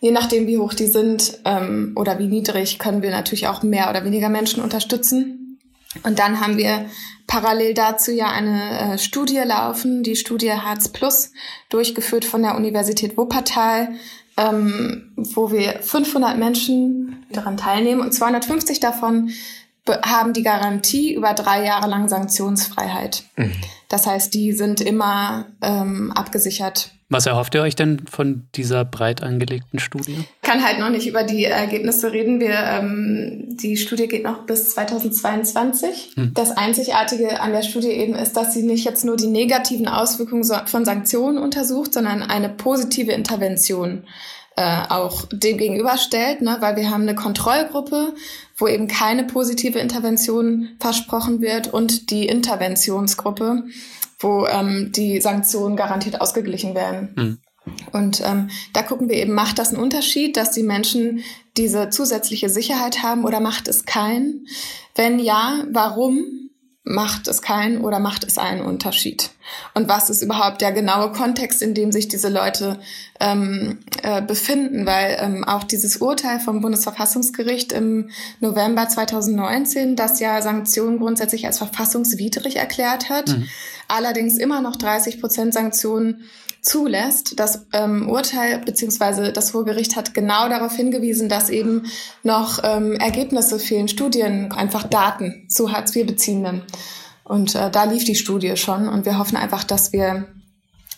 [0.01, 3.89] Je nachdem, wie hoch die sind ähm, oder wie niedrig, können wir natürlich auch mehr
[3.89, 5.59] oder weniger Menschen unterstützen.
[6.03, 6.85] Und dann haben wir
[7.27, 11.31] parallel dazu ja eine äh, Studie laufen, die Studie Hartz Plus,
[11.69, 13.89] durchgeführt von der Universität Wuppertal,
[14.37, 19.31] ähm, wo wir 500 Menschen daran teilnehmen und 250 davon
[20.03, 23.23] haben die Garantie über drei Jahre lang Sanktionsfreiheit.
[23.35, 23.51] Mhm.
[23.89, 26.91] Das heißt, die sind immer ähm, abgesichert.
[27.12, 30.16] Was erhofft ihr euch denn von dieser breit angelegten Studie?
[30.41, 32.39] Ich kann halt noch nicht über die Ergebnisse reden.
[32.39, 36.14] Wir, ähm, die Studie geht noch bis 2022.
[36.16, 36.34] Hm.
[36.34, 40.45] Das Einzigartige an der Studie eben ist, dass sie nicht jetzt nur die negativen Auswirkungen
[40.66, 44.03] von Sanktionen untersucht, sondern eine positive Intervention
[44.55, 46.57] äh, auch dem gegenüberstellt, ne?
[46.62, 48.14] weil wir haben eine Kontrollgruppe,
[48.55, 53.64] wo eben keine positive Intervention versprochen wird und die Interventionsgruppe,
[54.22, 57.13] wo ähm, die Sanktionen garantiert ausgeglichen werden.
[57.15, 57.38] Mhm.
[57.91, 61.24] Und ähm, da gucken wir eben, macht das einen Unterschied, dass die Menschen
[61.57, 64.47] diese zusätzliche Sicherheit haben oder macht es keinen?
[64.95, 66.40] Wenn ja, warum?
[66.84, 69.29] Macht es keinen oder macht es einen Unterschied?
[69.75, 72.79] Und was ist überhaupt der genaue Kontext, in dem sich diese Leute
[73.19, 74.86] ähm, äh, befinden?
[74.88, 78.09] Weil ähm, auch dieses Urteil vom Bundesverfassungsgericht im
[78.39, 83.47] November 2019, das ja Sanktionen grundsätzlich als verfassungswidrig erklärt hat, mhm.
[83.88, 86.23] allerdings immer noch 30 Prozent Sanktionen
[86.62, 87.39] zulässt.
[87.39, 91.88] Das ähm, Urteil beziehungsweise das Hohe Gericht hat genau darauf hingewiesen, dass eben
[92.24, 96.64] noch ähm, Ergebnisse fehlen, Studien, einfach Daten zu Hartz-IV-Beziehenden.
[97.24, 100.28] Und äh, da lief die Studie schon und wir hoffen einfach, dass wir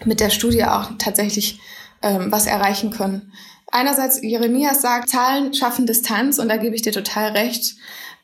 [0.06, 1.60] mit der Studie auch tatsächlich
[2.02, 3.32] ähm, was erreichen können.
[3.72, 7.76] Einerseits, Jeremias sagt, Zahlen schaffen Distanz und da gebe ich dir total recht.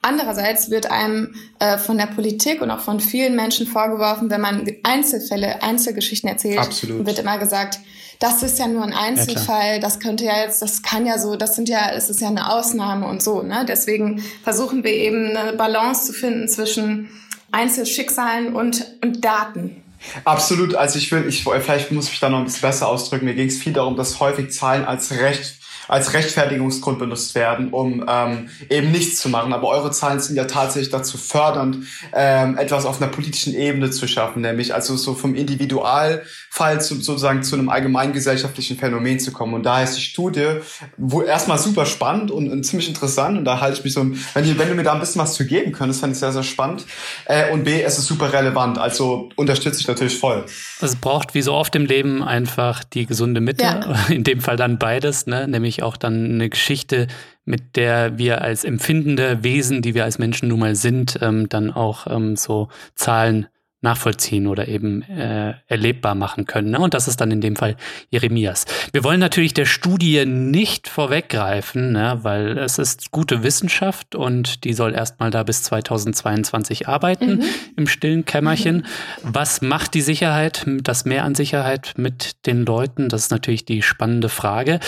[0.02, 4.66] Andererseits wird einem äh, von der Politik und auch von vielen Menschen vorgeworfen, wenn man
[4.84, 7.06] Einzelfälle, Einzelgeschichten erzählt, Absolut.
[7.06, 7.80] wird immer gesagt,
[8.20, 11.36] das ist ja nur ein Einzelfall, ja, das könnte ja jetzt, das kann ja so,
[11.36, 13.41] das sind ja, es ist ja eine Ausnahme und so.
[13.41, 13.66] Ne?
[13.68, 17.10] Deswegen versuchen wir eben eine Balance zu finden zwischen
[17.52, 19.84] Einzelschicksalen und, und Daten.
[20.24, 20.76] Absolut.
[20.76, 23.26] Also ich will, ich vielleicht muss ich da noch ein bisschen besser ausdrücken.
[23.26, 25.59] Mir ging es viel darum, dass häufig Zahlen als Recht
[25.90, 29.52] als Rechtfertigungsgrund benutzt werden, um ähm, eben nichts zu machen.
[29.52, 31.80] Aber eure Zahlen sind ja tatsächlich dazu fördernd,
[32.14, 37.44] ähm, etwas auf einer politischen Ebene zu schaffen, nämlich also so vom Individualfall zu, sozusagen
[37.44, 39.54] zu einem allgemeingesellschaftlichen Phänomen zu kommen.
[39.54, 40.60] Und da ist die Studie
[40.98, 43.38] wo erstmal super spannend und, und ziemlich interessant.
[43.38, 45.34] Und da halte ich mich so, wenn, die, wenn du mir da ein bisschen was
[45.34, 46.86] zu geben könntest, fände ich sehr, sehr spannend.
[47.26, 48.78] Äh, und B, es ist super relevant.
[48.78, 50.46] Also unterstütze ich natürlich voll.
[50.82, 53.64] Es braucht wie so oft im Leben einfach die gesunde Mitte.
[53.64, 53.80] Ja.
[54.10, 55.48] In dem Fall dann beides, ne?
[55.48, 57.07] nämlich auch dann eine Geschichte,
[57.45, 61.71] mit der wir als empfindende Wesen, die wir als Menschen nun mal sind, ähm, dann
[61.71, 63.47] auch ähm, so Zahlen
[63.82, 66.71] nachvollziehen oder eben äh, erlebbar machen können.
[66.71, 66.80] Ne?
[66.80, 67.77] Und das ist dann in dem Fall
[68.09, 68.65] Jeremias.
[68.91, 72.19] Wir wollen natürlich der Studie nicht vorweggreifen, ne?
[72.21, 77.43] weil es ist gute Wissenschaft und die soll erstmal da bis 2022 arbeiten mhm.
[77.77, 78.77] im stillen Kämmerchen.
[78.77, 78.84] Mhm.
[79.23, 83.07] Was macht die Sicherheit, das Mehr an Sicherheit mit den Leuten?
[83.07, 84.80] Das ist natürlich die spannende Frage.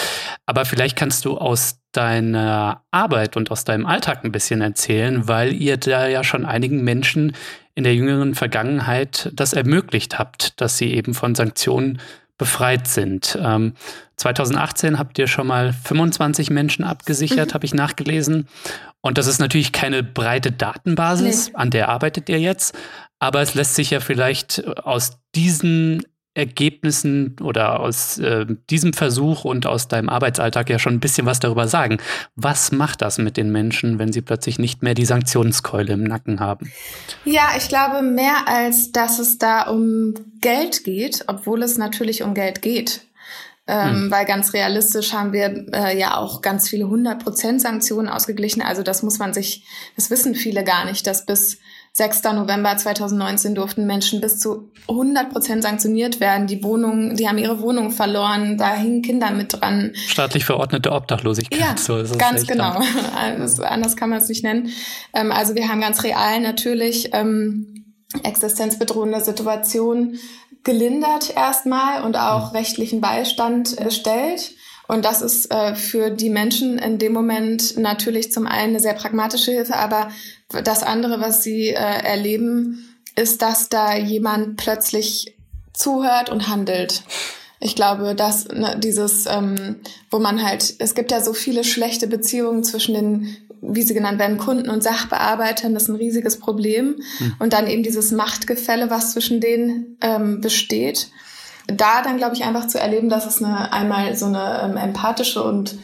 [0.46, 5.54] Aber vielleicht kannst du aus deiner Arbeit und aus deinem Alltag ein bisschen erzählen, weil
[5.54, 7.34] ihr da ja schon einigen Menschen
[7.76, 12.00] in der jüngeren Vergangenheit das ermöglicht habt, dass sie eben von Sanktionen
[12.38, 13.38] befreit sind.
[13.40, 13.74] Ähm,
[14.18, 17.54] 2018 habt ihr schon mal 25 Menschen abgesichert, mhm.
[17.54, 18.48] habe ich nachgelesen.
[19.00, 21.56] Und das ist natürlich keine breite Datenbasis, nee.
[21.56, 22.76] an der arbeitet ihr jetzt.
[23.20, 26.04] Aber es lässt sich ja vielleicht aus diesen
[26.34, 31.42] Ergebnissen oder aus äh, diesem Versuch und aus deinem Arbeitsalltag ja schon ein bisschen was
[31.42, 31.98] darüber sagen.
[32.36, 36.40] Was macht das mit den Menschen, wenn sie plötzlich nicht mehr die Sanktionskeule im Nacken
[36.40, 36.72] haben?
[37.26, 42.34] Ja, ich glaube mehr als, dass es da um Geld geht, obwohl es natürlich um
[42.34, 43.02] Geld geht.
[43.68, 44.12] Ähm, hm.
[44.12, 48.62] Weil ganz realistisch haben wir äh, ja auch ganz viele 100% Sanktionen ausgeglichen.
[48.62, 49.66] Also das muss man sich,
[49.96, 51.60] das wissen viele gar nicht, dass bis
[51.94, 52.24] 6.
[52.24, 56.48] November 2019 durften Menschen bis zu 100 Prozent sanktioniert werden.
[56.48, 59.92] Die Wohnungen, die haben ihre Wohnung verloren, da hingen Kinder mit dran.
[60.08, 61.60] Staatlich verordnete Obdachlosigkeit.
[61.60, 62.82] Ja, so ganz genau.
[63.16, 64.70] Also, anders kann man es nicht nennen.
[65.14, 70.18] Ähm, also wir haben ganz real natürlich ähm, existenzbedrohende Situationen
[70.64, 72.58] gelindert erstmal und auch mhm.
[72.58, 74.52] rechtlichen Beistand gestellt.
[74.92, 78.94] Und das ist äh, für die Menschen in dem Moment natürlich zum einen eine sehr
[78.94, 80.12] pragmatische Hilfe, aber
[80.66, 85.38] das andere, was sie äh, erleben, ist, dass da jemand plötzlich
[85.72, 87.04] zuhört und handelt.
[87.62, 89.78] Ich glaube, dass ne, dieses, ähm,
[90.10, 94.20] wo man halt, es gibt ja so viele schlechte Beziehungen zwischen den, wie sie genannt
[94.20, 96.98] werden, Kunden und Sachbearbeitern, das ist ein riesiges Problem.
[97.20, 97.36] Mhm.
[97.40, 101.08] Und dann eben dieses Machtgefälle, was zwischen denen ähm, besteht
[101.68, 105.44] da dann, glaube ich, einfach zu erleben, dass es eine, einmal so eine ähm, empathische
[105.44, 105.76] und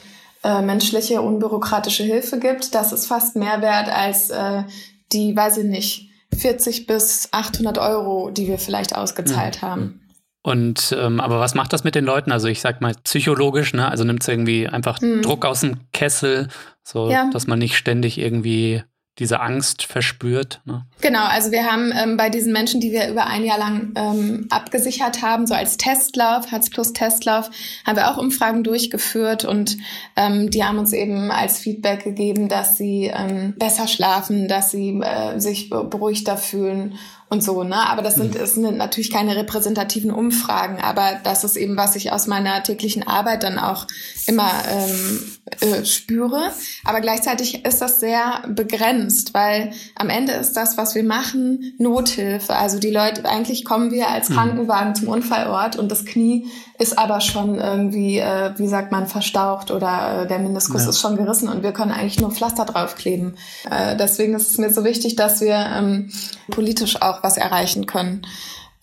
[0.44, 4.64] äh, menschliche, unbürokratische Hilfe gibt, das ist fast mehr wert als äh,
[5.12, 9.68] die, weiß ich nicht, 40 bis 800 Euro, die wir vielleicht ausgezahlt mhm.
[9.68, 10.02] haben.
[10.44, 12.32] Und ähm, aber was macht das mit den Leuten?
[12.32, 13.90] Also ich sag mal psychologisch, ne?
[13.90, 15.22] Also nimmt es irgendwie einfach mhm.
[15.22, 16.48] Druck aus dem Kessel,
[16.84, 17.30] so ja.
[17.34, 18.84] dass man nicht ständig irgendwie
[19.20, 20.62] diese Angst verspürt.
[20.66, 20.86] Ne?
[21.02, 24.48] Genau, also wir haben ähm, bei diesen Menschen, die wir über ein Jahr lang ähm,
[24.50, 27.50] abgesichert haben, so als Testlauf, Herz plus Testlauf,
[27.86, 29.78] haben wir auch Umfragen durchgeführt und
[30.16, 35.00] ähm, die haben uns eben als Feedback gegeben, dass sie ähm, besser schlafen, dass sie
[35.02, 36.98] äh, sich beruhigter fühlen
[37.30, 37.76] und so, ne?
[37.90, 42.12] Aber das sind, das sind natürlich keine repräsentativen Umfragen, aber das ist eben, was ich
[42.12, 43.86] aus meiner täglichen Arbeit dann auch
[44.28, 46.52] immer ähm, äh, spüre.
[46.86, 52.56] Aber gleichzeitig ist das sehr begrenzt, weil am Ende ist das, was wir machen, Nothilfe.
[52.56, 54.34] Also die Leute, eigentlich kommen wir als mhm.
[54.36, 56.48] Krankenwagen zum Unfallort und das Knie
[56.80, 60.90] ist aber schon irgendwie, äh, wie sagt man, verstaucht oder äh, der Meniskus ja.
[60.90, 63.38] ist schon gerissen und wir können eigentlich nur Pflaster draufkleben.
[63.70, 66.12] Äh, deswegen ist es mir so wichtig, dass wir ähm,
[66.52, 68.24] politisch auch was erreichen können.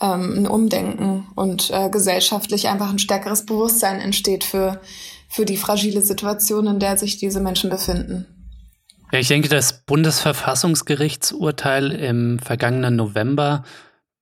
[0.01, 4.80] Ähm, ein Umdenken und äh, gesellschaftlich einfach ein stärkeres Bewusstsein entsteht für,
[5.28, 8.26] für die fragile Situation, in der sich diese Menschen befinden.
[9.12, 13.62] Ja, ich denke, das Bundesverfassungsgerichtsurteil im vergangenen November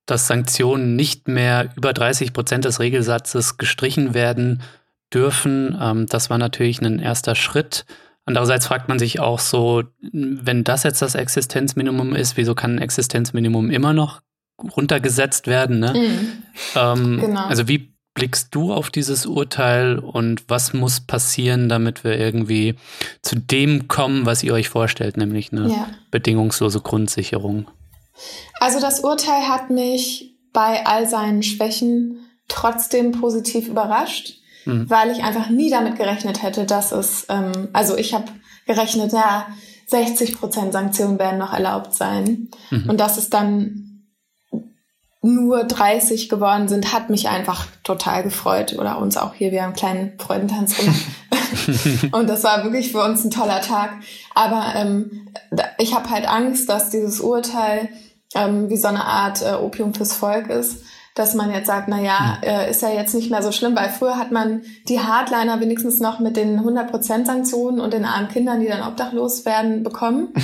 [0.05, 4.61] dass Sanktionen nicht mehr über 30 Prozent des Regelsatzes gestrichen werden
[5.13, 5.77] dürfen.
[5.79, 7.85] Ähm, das war natürlich ein erster Schritt.
[8.25, 12.81] Andererseits fragt man sich auch so, wenn das jetzt das Existenzminimum ist, wieso kann ein
[12.81, 14.21] Existenzminimum immer noch
[14.61, 15.79] runtergesetzt werden?
[15.79, 15.93] Ne?
[15.93, 16.43] Mhm.
[16.75, 17.45] Ähm, genau.
[17.45, 22.75] Also wie blickst du auf dieses Urteil und was muss passieren, damit wir irgendwie
[23.21, 25.87] zu dem kommen, was ihr euch vorstellt, nämlich eine ja.
[26.11, 27.67] bedingungslose Grundsicherung?
[28.59, 34.35] Also das Urteil hat mich bei all seinen Schwächen trotzdem positiv überrascht,
[34.65, 34.89] mhm.
[34.89, 38.25] weil ich einfach nie damit gerechnet hätte, dass es, ähm, also ich habe
[38.65, 39.47] gerechnet, ja,
[39.87, 42.49] 60 Prozent Sanktionen werden noch erlaubt sein.
[42.71, 42.89] Mhm.
[42.89, 43.83] Und dass es dann
[45.21, 48.75] nur 30 geworden sind, hat mich einfach total gefreut.
[48.77, 51.01] Oder uns auch hier, wir haben einen kleinen Freudentanz gemacht.
[52.11, 53.91] und das war wirklich für uns ein toller Tag.
[54.35, 55.29] Aber ähm,
[55.77, 57.89] ich habe halt Angst, dass dieses Urteil
[58.35, 60.83] ähm, wie so eine Art äh, Opium fürs Volk ist,
[61.15, 63.89] dass man jetzt sagt, na ja, äh, ist ja jetzt nicht mehr so schlimm, weil
[63.89, 68.61] früher hat man die Hardliner wenigstens noch mit den 100% Sanktionen und den armen Kindern,
[68.61, 70.33] die dann obdachlos werden, bekommen.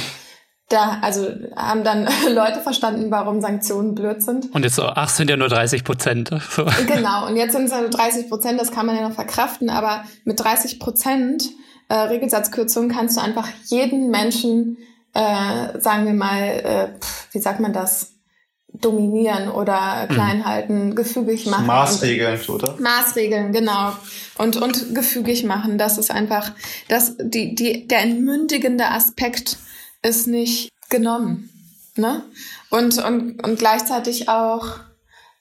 [0.71, 4.53] Da, also haben dann Leute verstanden, warum Sanktionen blöd sind.
[4.53, 6.29] Und jetzt so, ach, sind ja nur 30 Prozent.
[6.51, 6.63] So.
[6.85, 10.03] Genau, und jetzt sind es also 30 Prozent, das kann man ja noch verkraften, aber
[10.25, 11.45] mit 30 Prozent
[11.87, 14.77] äh, Regelsatzkürzung kannst du einfach jeden Menschen
[15.13, 16.87] äh, sagen wir mal, äh,
[17.31, 18.13] wie sagt man das?
[18.73, 20.13] Dominieren oder mhm.
[20.13, 21.65] klein halten, gefügig machen.
[21.65, 22.75] Maßregeln, oder?
[22.79, 23.93] Maßregeln, genau.
[24.37, 25.77] Und, und gefügig machen.
[25.77, 26.51] Das ist einfach,
[26.87, 29.57] das, die, die, der entmündigende Aspekt
[30.01, 31.49] ist nicht genommen.
[31.95, 32.23] Ne?
[32.69, 34.79] Und, und, und gleichzeitig auch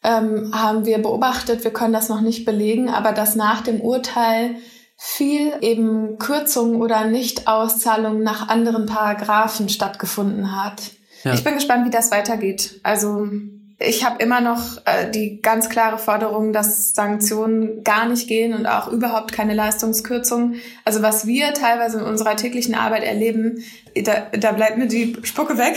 [0.03, 4.57] ähm, haben wir beobachtet, wir können das noch nicht belegen, aber dass nach dem Urteil
[4.97, 10.83] viel eben Kürzungen oder Nichtauszahlungen nach anderen Paragraphen stattgefunden hat.
[11.25, 11.35] Ja.
[11.35, 12.81] Ich bin gespannt, wie das weitergeht.
[12.83, 13.29] Also
[13.81, 18.67] ich habe immer noch äh, die ganz klare Forderung, dass Sanktionen gar nicht gehen und
[18.67, 20.57] auch überhaupt keine Leistungskürzungen.
[20.85, 23.63] Also was wir teilweise in unserer täglichen Arbeit erleben,
[23.95, 25.77] da, da bleibt mir die Spucke weg.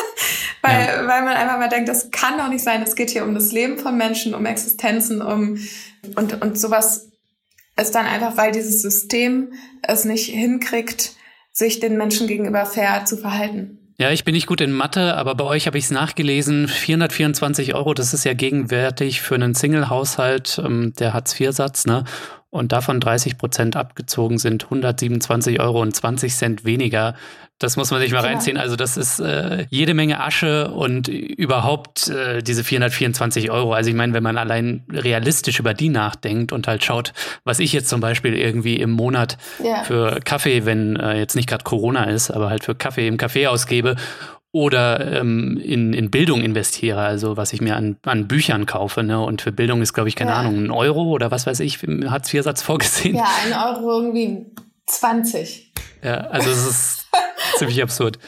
[0.62, 1.06] weil, ja.
[1.06, 2.82] weil man einfach mal denkt, das kann doch nicht sein.
[2.82, 5.58] Es geht hier um das Leben von Menschen, um Existenzen, um
[6.16, 7.08] und, und sowas
[7.80, 9.52] ist dann einfach, weil dieses System
[9.82, 11.14] es nicht hinkriegt,
[11.52, 13.87] sich den Menschen gegenüber fair zu verhalten.
[14.00, 16.68] Ja, ich bin nicht gut in Mathe, aber bei euch habe ich es nachgelesen.
[16.68, 22.04] 424 Euro, das ist ja gegenwärtig für einen Single-Haushalt, ähm, der Hartz-IV-Satz, ne?
[22.50, 27.14] Und davon 30 Prozent abgezogen sind 127 Euro und 20 Cent weniger.
[27.58, 28.30] Das muss man sich mal ja.
[28.30, 28.56] reinziehen.
[28.56, 33.74] Also das ist äh, jede Menge Asche und überhaupt äh, diese 424 Euro.
[33.74, 37.12] Also ich meine, wenn man allein realistisch über die nachdenkt und halt schaut,
[37.44, 39.82] was ich jetzt zum Beispiel irgendwie im Monat ja.
[39.82, 43.48] für Kaffee, wenn äh, jetzt nicht gerade Corona ist, aber halt für Kaffee im Café
[43.48, 43.96] ausgebe
[44.50, 49.02] oder ähm, in, in Bildung investiere, also was ich mir an, an Büchern kaufe.
[49.02, 49.20] Ne?
[49.20, 50.38] Und für Bildung ist, glaube ich, keine ja.
[50.38, 53.16] Ahnung, ein Euro oder was weiß ich, Hartz-IV-Satz vorgesehen.
[53.16, 54.46] Ja, ein Euro irgendwie
[54.86, 55.72] 20.
[56.02, 57.06] Ja, also es ist
[57.58, 58.18] ziemlich absurd.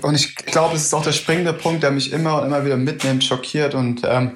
[0.00, 2.78] Und ich glaube, es ist auch der springende Punkt, der mich immer und immer wieder
[2.78, 4.32] mitnimmt, schockiert und ähm,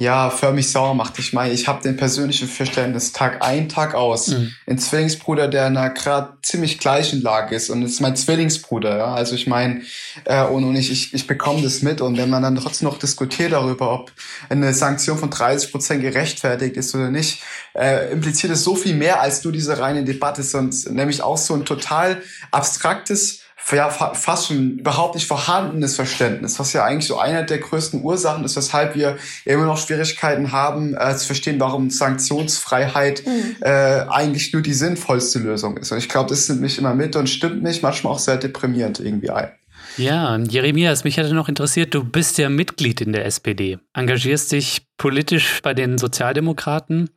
[0.00, 1.18] ja, für mich sauer macht.
[1.18, 4.28] Ich meine, ich habe den persönlichen Verständnis Tag ein, Tag aus.
[4.28, 4.54] Mhm.
[4.68, 8.96] Ein Zwillingsbruder, der in einer gerade ziemlich gleichen Lage ist und es ist mein Zwillingsbruder.
[8.96, 9.14] Ja?
[9.14, 9.82] Also ich meine,
[10.24, 12.98] äh, und, und ich, ich, ich bekomme das mit und wenn man dann trotzdem noch
[12.98, 14.12] diskutiert darüber, ob
[14.48, 17.42] eine Sanktion von 30 Prozent gerechtfertigt ist oder nicht,
[17.74, 21.54] äh, impliziert es so viel mehr als nur diese reine Debatte, sondern nämlich auch so
[21.54, 22.22] ein total
[22.52, 23.40] abstraktes
[23.76, 28.44] ja, fast schon überhaupt nicht vorhandenes Verständnis, was ja eigentlich so eine der größten Ursachen
[28.44, 33.56] ist, weshalb wir immer noch Schwierigkeiten haben, äh, zu verstehen, warum Sanktionsfreiheit mhm.
[33.60, 35.92] äh, eigentlich nur die sinnvollste Lösung ist.
[35.92, 39.00] Und ich glaube, das nimmt mich immer mit und stimmt mich manchmal auch sehr deprimierend
[39.00, 39.50] irgendwie ein.
[39.96, 44.86] Ja, Jeremias, mich hätte noch interessiert, du bist ja Mitglied in der SPD, engagierst dich
[44.96, 47.10] politisch bei den Sozialdemokraten.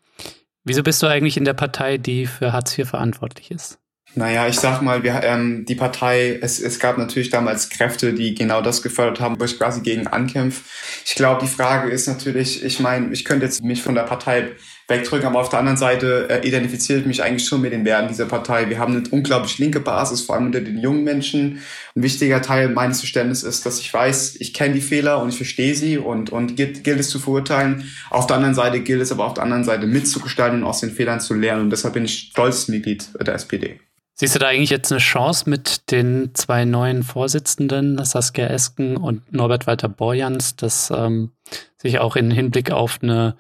[0.64, 3.81] Wieso bist du eigentlich in der Partei, die für Hartz IV verantwortlich ist?
[4.14, 8.36] Naja, ich sag mal, wir, ähm, die Partei, es, es gab natürlich damals Kräfte, die
[8.36, 10.64] genau das gefördert haben, wo ich quasi gegen ankämpfe.
[11.06, 14.50] Ich glaube, die Frage ist natürlich, ich meine, ich könnte jetzt mich von der Partei
[14.90, 18.26] wegdrücken, aber auf der anderen Seite äh, identifiziert mich eigentlich schon mit den Werten dieser
[18.26, 18.70] Partei.
[18.70, 21.62] Wir haben eine unglaublich linke Basis, vor allem unter den jungen Menschen.
[21.96, 25.38] Ein wichtiger Teil meines Verständnisses ist, dass ich weiß, ich kenne die Fehler und ich
[25.38, 27.90] verstehe sie und, und gilt, gilt es zu verurteilen.
[28.10, 30.92] Auf der anderen Seite gilt es aber auf der anderen Seite mitzugestalten und aus den
[30.92, 31.62] Fehlern zu lernen.
[31.62, 33.80] Und deshalb bin ich stolzes Mitglied der SPD.
[34.22, 39.34] Siehst du da eigentlich jetzt eine Chance mit den zwei neuen Vorsitzenden, Saskia Esken und
[39.34, 41.32] Norbert Walter Borjans, dass ähm,
[41.78, 43.36] sich auch im Hinblick auf eine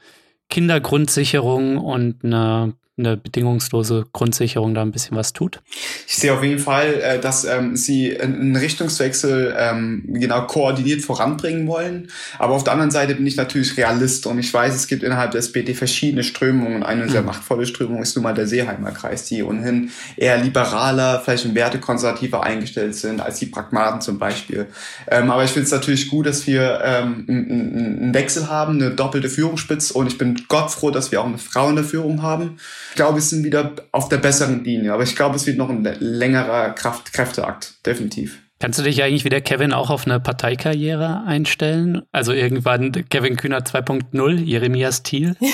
[0.49, 5.61] Kindergrundsicherung und eine eine bedingungslose Grundsicherung da ein bisschen was tut?
[6.07, 11.67] Ich sehe auf jeden Fall, äh, dass ähm, sie einen Richtungswechsel ähm, genau koordiniert voranbringen
[11.67, 12.09] wollen.
[12.37, 15.31] Aber auf der anderen Seite bin ich natürlich Realist und ich weiß, es gibt innerhalb
[15.31, 16.83] der SPD verschiedene Strömungen.
[16.83, 17.27] Eine sehr mhm.
[17.27, 21.79] machtvolle Strömung ist nun mal der Seeheimer Kreis, die ohnehin eher liberaler, vielleicht in Werte
[21.79, 24.67] konservativer eingestellt sind als die Pragmaten zum Beispiel.
[25.09, 29.29] Ähm, aber ich finde es natürlich gut, dass wir ähm, einen Wechsel haben, eine doppelte
[29.29, 32.57] Führungsspitze und ich bin Gott froh, dass wir auch eine Frau in der Führung haben.
[32.89, 35.69] Ich glaube, wir sind wieder auf der besseren Linie, aber ich glaube, es wird noch
[35.69, 38.39] ein längerer Kraft Kräfteakt, definitiv.
[38.59, 42.03] Kannst du dich eigentlich wieder, Kevin, auch auf eine Parteikarriere einstellen?
[42.11, 45.35] Also irgendwann Kevin Kühner 2.0, Jeremias Thiel?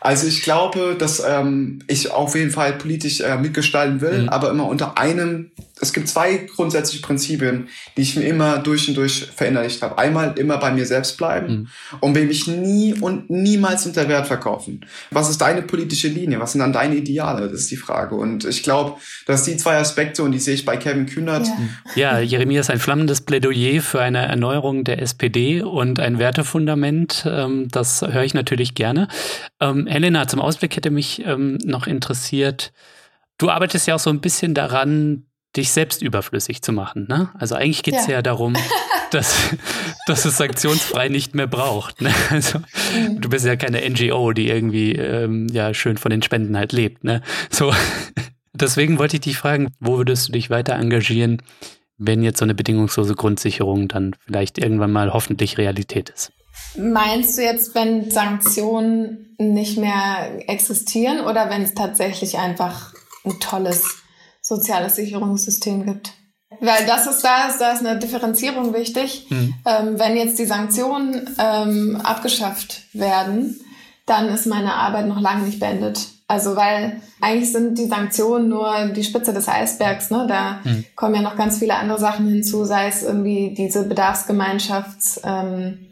[0.00, 4.28] Also ich glaube, dass ähm, ich auf jeden Fall politisch äh, mitgestalten will, mhm.
[4.28, 8.96] aber immer unter einem es gibt zwei grundsätzliche Prinzipien, die ich mir immer durch und
[8.96, 9.98] durch verinnerlicht habe.
[9.98, 11.68] Einmal immer bei mir selbst bleiben mhm.
[12.00, 14.84] und will mich nie und niemals unter Wert verkaufen.
[15.10, 16.40] Was ist deine politische Linie?
[16.40, 17.48] Was sind dann deine Ideale?
[17.48, 18.14] Das ist die Frage.
[18.14, 21.46] Und ich glaube, dass die zwei Aspekte, und die sehe ich bei Kevin Kühnert.
[21.94, 27.24] Ja, ja Jeremias ein flammendes Plädoyer für eine Erneuerung der SPD und ein Wertefundament.
[27.28, 29.08] Ähm, das höre ich natürlich gerne.
[29.60, 32.72] Ähm, Helena, zum Ausblick hätte mich ähm, noch interessiert,
[33.38, 35.24] Du arbeitest ja auch so ein bisschen daran,
[35.56, 37.06] dich selbst überflüssig zu machen.
[37.08, 37.30] Ne?
[37.38, 38.14] Also eigentlich geht es ja.
[38.14, 38.22] ja.
[38.22, 38.54] darum,
[39.12, 39.56] dass,
[40.06, 42.02] dass es sanktionsfrei nicht mehr braucht.
[42.02, 42.12] Ne?
[42.30, 43.20] Also, mhm.
[43.20, 47.04] Du bist ja keine NGO, die irgendwie ähm, ja schön von den Spenden halt lebt.
[47.04, 47.22] Ne?
[47.48, 47.72] So.
[48.52, 51.40] Deswegen wollte ich dich fragen, wo würdest du dich weiter engagieren,
[51.96, 56.32] wenn jetzt so eine bedingungslose Grundsicherung dann vielleicht irgendwann mal hoffentlich Realität ist?
[56.76, 62.92] Meinst du jetzt, wenn Sanktionen nicht mehr existieren oder wenn es tatsächlich einfach
[63.24, 64.02] ein tolles
[64.42, 66.12] soziales Sicherungssystem gibt.
[66.60, 69.26] Weil das ist da, ist, da ist eine Differenzierung wichtig.
[69.28, 69.54] Mhm.
[69.64, 73.60] Ähm, wenn jetzt die Sanktionen ähm, abgeschafft werden,
[74.06, 76.08] dann ist meine Arbeit noch lange nicht beendet.
[76.26, 80.10] Also weil eigentlich sind die Sanktionen nur die Spitze des Eisbergs.
[80.10, 80.26] Ne?
[80.28, 80.84] Da mhm.
[80.96, 85.20] kommen ja noch ganz viele andere Sachen hinzu, sei es irgendwie diese Bedarfsgemeinschafts.
[85.24, 85.86] Ähm,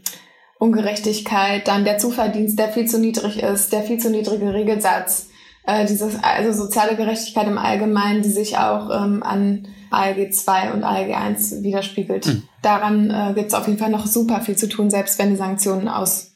[0.58, 5.28] Ungerechtigkeit, dann der Zuverdienst, der viel zu niedrig ist, der viel zu niedrige Regelsatz,
[5.66, 10.84] äh, diese also soziale Gerechtigkeit im Allgemeinen, die sich auch ähm, an ALG 2 und
[10.84, 12.26] ALG 1 widerspiegelt.
[12.26, 12.42] Mhm.
[12.62, 15.36] Daran äh, gibt es auf jeden Fall noch super viel zu tun, selbst wenn die
[15.36, 16.32] Sanktionen aus,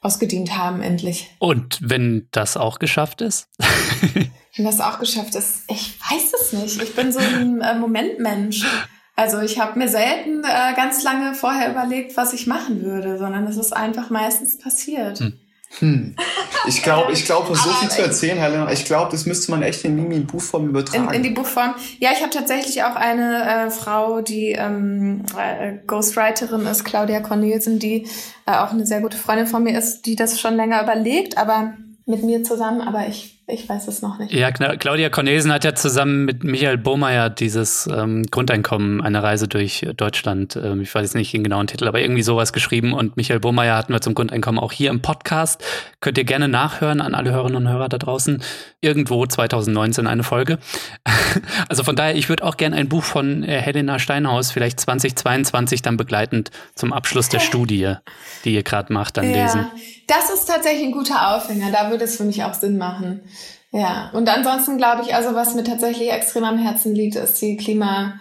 [0.00, 1.30] ausgedient haben, endlich.
[1.38, 3.48] Und wenn das auch geschafft ist?
[4.56, 6.82] wenn das auch geschafft ist, ich weiß es nicht.
[6.82, 8.64] Ich bin so ein äh, Momentmensch.
[9.16, 13.46] Also ich habe mir selten äh, ganz lange vorher überlegt, was ich machen würde, sondern
[13.46, 15.20] es ist einfach meistens passiert.
[15.20, 15.38] Hm.
[15.78, 16.16] Hm.
[16.66, 18.70] Ich glaube, ich glaube, so viel zu erzählen, Helena.
[18.70, 21.08] Ich glaube, das müsste man echt in Mimi Buchform übertragen.
[21.08, 21.74] In, in die Buchform.
[21.98, 27.78] Ja, ich habe tatsächlich auch eine äh, Frau, die ähm, äh, Ghostwriterin ist, Claudia Cornelsen,
[27.78, 28.06] die
[28.46, 31.74] äh, auch eine sehr gute Freundin von mir ist, die das schon länger überlegt, aber
[32.06, 34.32] mit mir zusammen, aber ich ich weiß es noch nicht.
[34.32, 39.86] Ja, Claudia Cornesen hat ja zusammen mit Michael Bohmeier dieses ähm, Grundeinkommen, eine Reise durch
[39.98, 42.94] Deutschland, ähm, ich weiß jetzt nicht den genauen Titel, aber irgendwie sowas geschrieben.
[42.94, 45.62] Und Michael Bohmeier hatten wir zum Grundeinkommen auch hier im Podcast.
[46.00, 48.42] Könnt ihr gerne nachhören an alle Hörerinnen und Hörer da draußen.
[48.80, 50.58] Irgendwo 2019 eine Folge.
[51.68, 55.82] also von daher, ich würde auch gerne ein Buch von äh, Helena Steinhaus, vielleicht 2022
[55.82, 57.94] dann begleitend zum Abschluss der Studie,
[58.46, 59.66] die ihr gerade macht, dann ja, lesen.
[60.06, 61.70] Das ist tatsächlich ein guter Aufhänger.
[61.72, 63.20] Da würde es für mich auch Sinn machen.
[63.74, 67.56] Ja, und ansonsten glaube ich, also was mir tatsächlich extrem am Herzen liegt, ist die
[67.56, 68.20] Klima,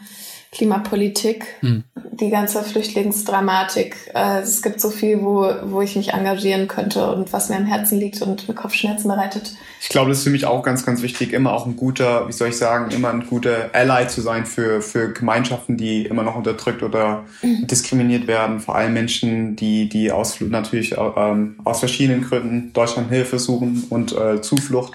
[0.52, 1.84] Klimapolitik, hm.
[2.12, 3.96] die ganze Flüchtlingsdramatik.
[4.16, 7.68] Äh, es gibt so viel, wo, wo ich mich engagieren könnte und was mir am
[7.68, 9.54] Herzen liegt und mir Kopfschmerzen bereitet.
[9.80, 12.32] Ich glaube, das ist für mich auch ganz, ganz wichtig, immer auch ein guter, wie
[12.32, 16.36] soll ich sagen, immer ein guter Ally zu sein für, für Gemeinschaften, die immer noch
[16.36, 17.68] unterdrückt oder mhm.
[17.68, 18.60] diskriminiert werden.
[18.60, 24.18] Vor allem Menschen, die, die aus, natürlich ähm, aus verschiedenen Gründen Deutschland Hilfe suchen und
[24.18, 24.94] äh, Zuflucht.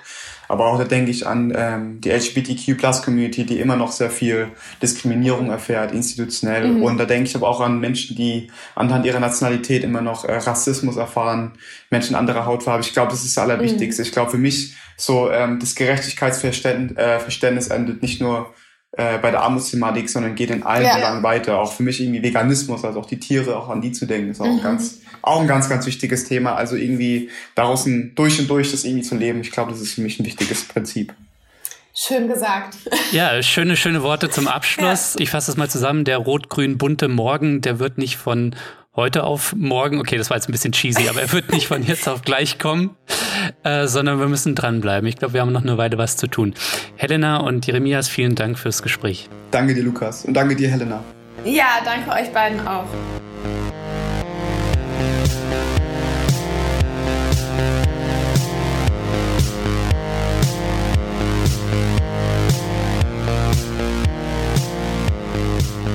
[0.49, 4.49] Aber auch da denke ich an ähm, die LGBTQ-Plus-Community, die immer noch sehr viel
[4.83, 6.69] Diskriminierung erfährt, institutionell.
[6.69, 6.83] Mhm.
[6.83, 10.37] Und da denke ich aber auch an Menschen, die anhand ihrer Nationalität immer noch äh,
[10.37, 11.53] Rassismus erfahren,
[11.91, 12.83] Menschen anderer Hautfarbe.
[12.83, 14.03] Ich glaube, das ist das Allerwichtigste.
[14.03, 14.07] Mhm.
[14.07, 18.53] Ich glaube, für mich so ähm, das Gerechtigkeitsverständnis äh, Verständnis endet nicht nur
[18.99, 20.97] äh, bei der Armutsthematik, sondern geht in allen ja.
[20.97, 21.61] Belangen weiter.
[21.61, 24.41] Auch für mich irgendwie Veganismus, also auch die Tiere, auch an die zu denken, ist
[24.41, 24.61] auch mhm.
[24.61, 26.57] ganz, auch ein ganz, ganz wichtiges Thema.
[26.57, 29.41] Also irgendwie daraus ein, durch und durch das irgendwie zu leben.
[29.41, 31.15] Ich glaube, das ist für mich ein wichtiges Prinzip.
[31.95, 32.77] Schön gesagt.
[33.13, 35.15] Ja, schöne, schöne Worte zum Abschluss.
[35.15, 35.21] Ja.
[35.21, 36.05] Ich fasse es mal zusammen.
[36.05, 38.57] Der rot-grün-bunte Morgen, der wird nicht von
[38.99, 41.85] heute auf morgen, okay, das war jetzt ein bisschen cheesy, aber er wird nicht von
[41.85, 42.97] jetzt auf gleich kommen,
[43.63, 45.09] äh, sondern wir müssen dranbleiben.
[45.09, 46.53] Ich glaube, wir haben noch eine Weile was zu tun.
[46.97, 49.31] Helena und Jeremias, vielen Dank fürs Gespräch.
[49.53, 50.25] Danke dir, Lukas.
[50.25, 51.05] Und danke dir, Helena.
[51.45, 52.87] Ja, danke euch beiden auch.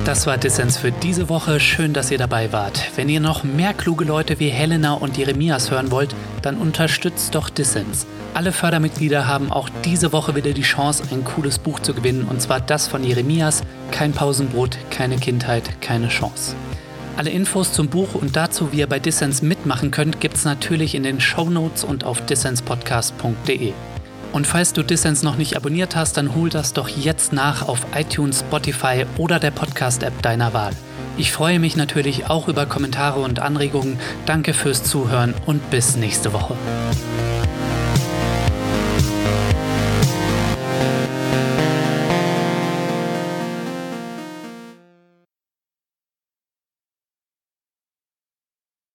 [0.04, 1.58] Das war Dissens für diese Woche.
[1.58, 2.90] Schön, dass ihr dabei wart.
[2.94, 7.48] Wenn ihr noch mehr kluge Leute wie Helena und Jeremias hören wollt, dann unterstützt doch
[7.48, 8.06] Dissens.
[8.34, 12.42] Alle Fördermitglieder haben auch diese Woche wieder die Chance, ein cooles Buch zu gewinnen, und
[12.42, 13.62] zwar das von Jeremias.
[13.92, 16.54] Kein Pausenbrot, keine Kindheit, keine Chance.
[17.16, 21.02] Alle Infos zum Buch und dazu, wie ihr bei Dissens mitmachen könnt, gibt's natürlich in
[21.02, 23.72] den Show Notes und auf dissenspodcast.de.
[24.34, 27.86] Und falls du Dissens noch nicht abonniert hast, dann hol das doch jetzt nach auf
[27.94, 30.72] iTunes, Spotify oder der Podcast-App deiner Wahl.
[31.16, 33.96] Ich freue mich natürlich auch über Kommentare und Anregungen.
[34.26, 36.56] Danke fürs Zuhören und bis nächste Woche.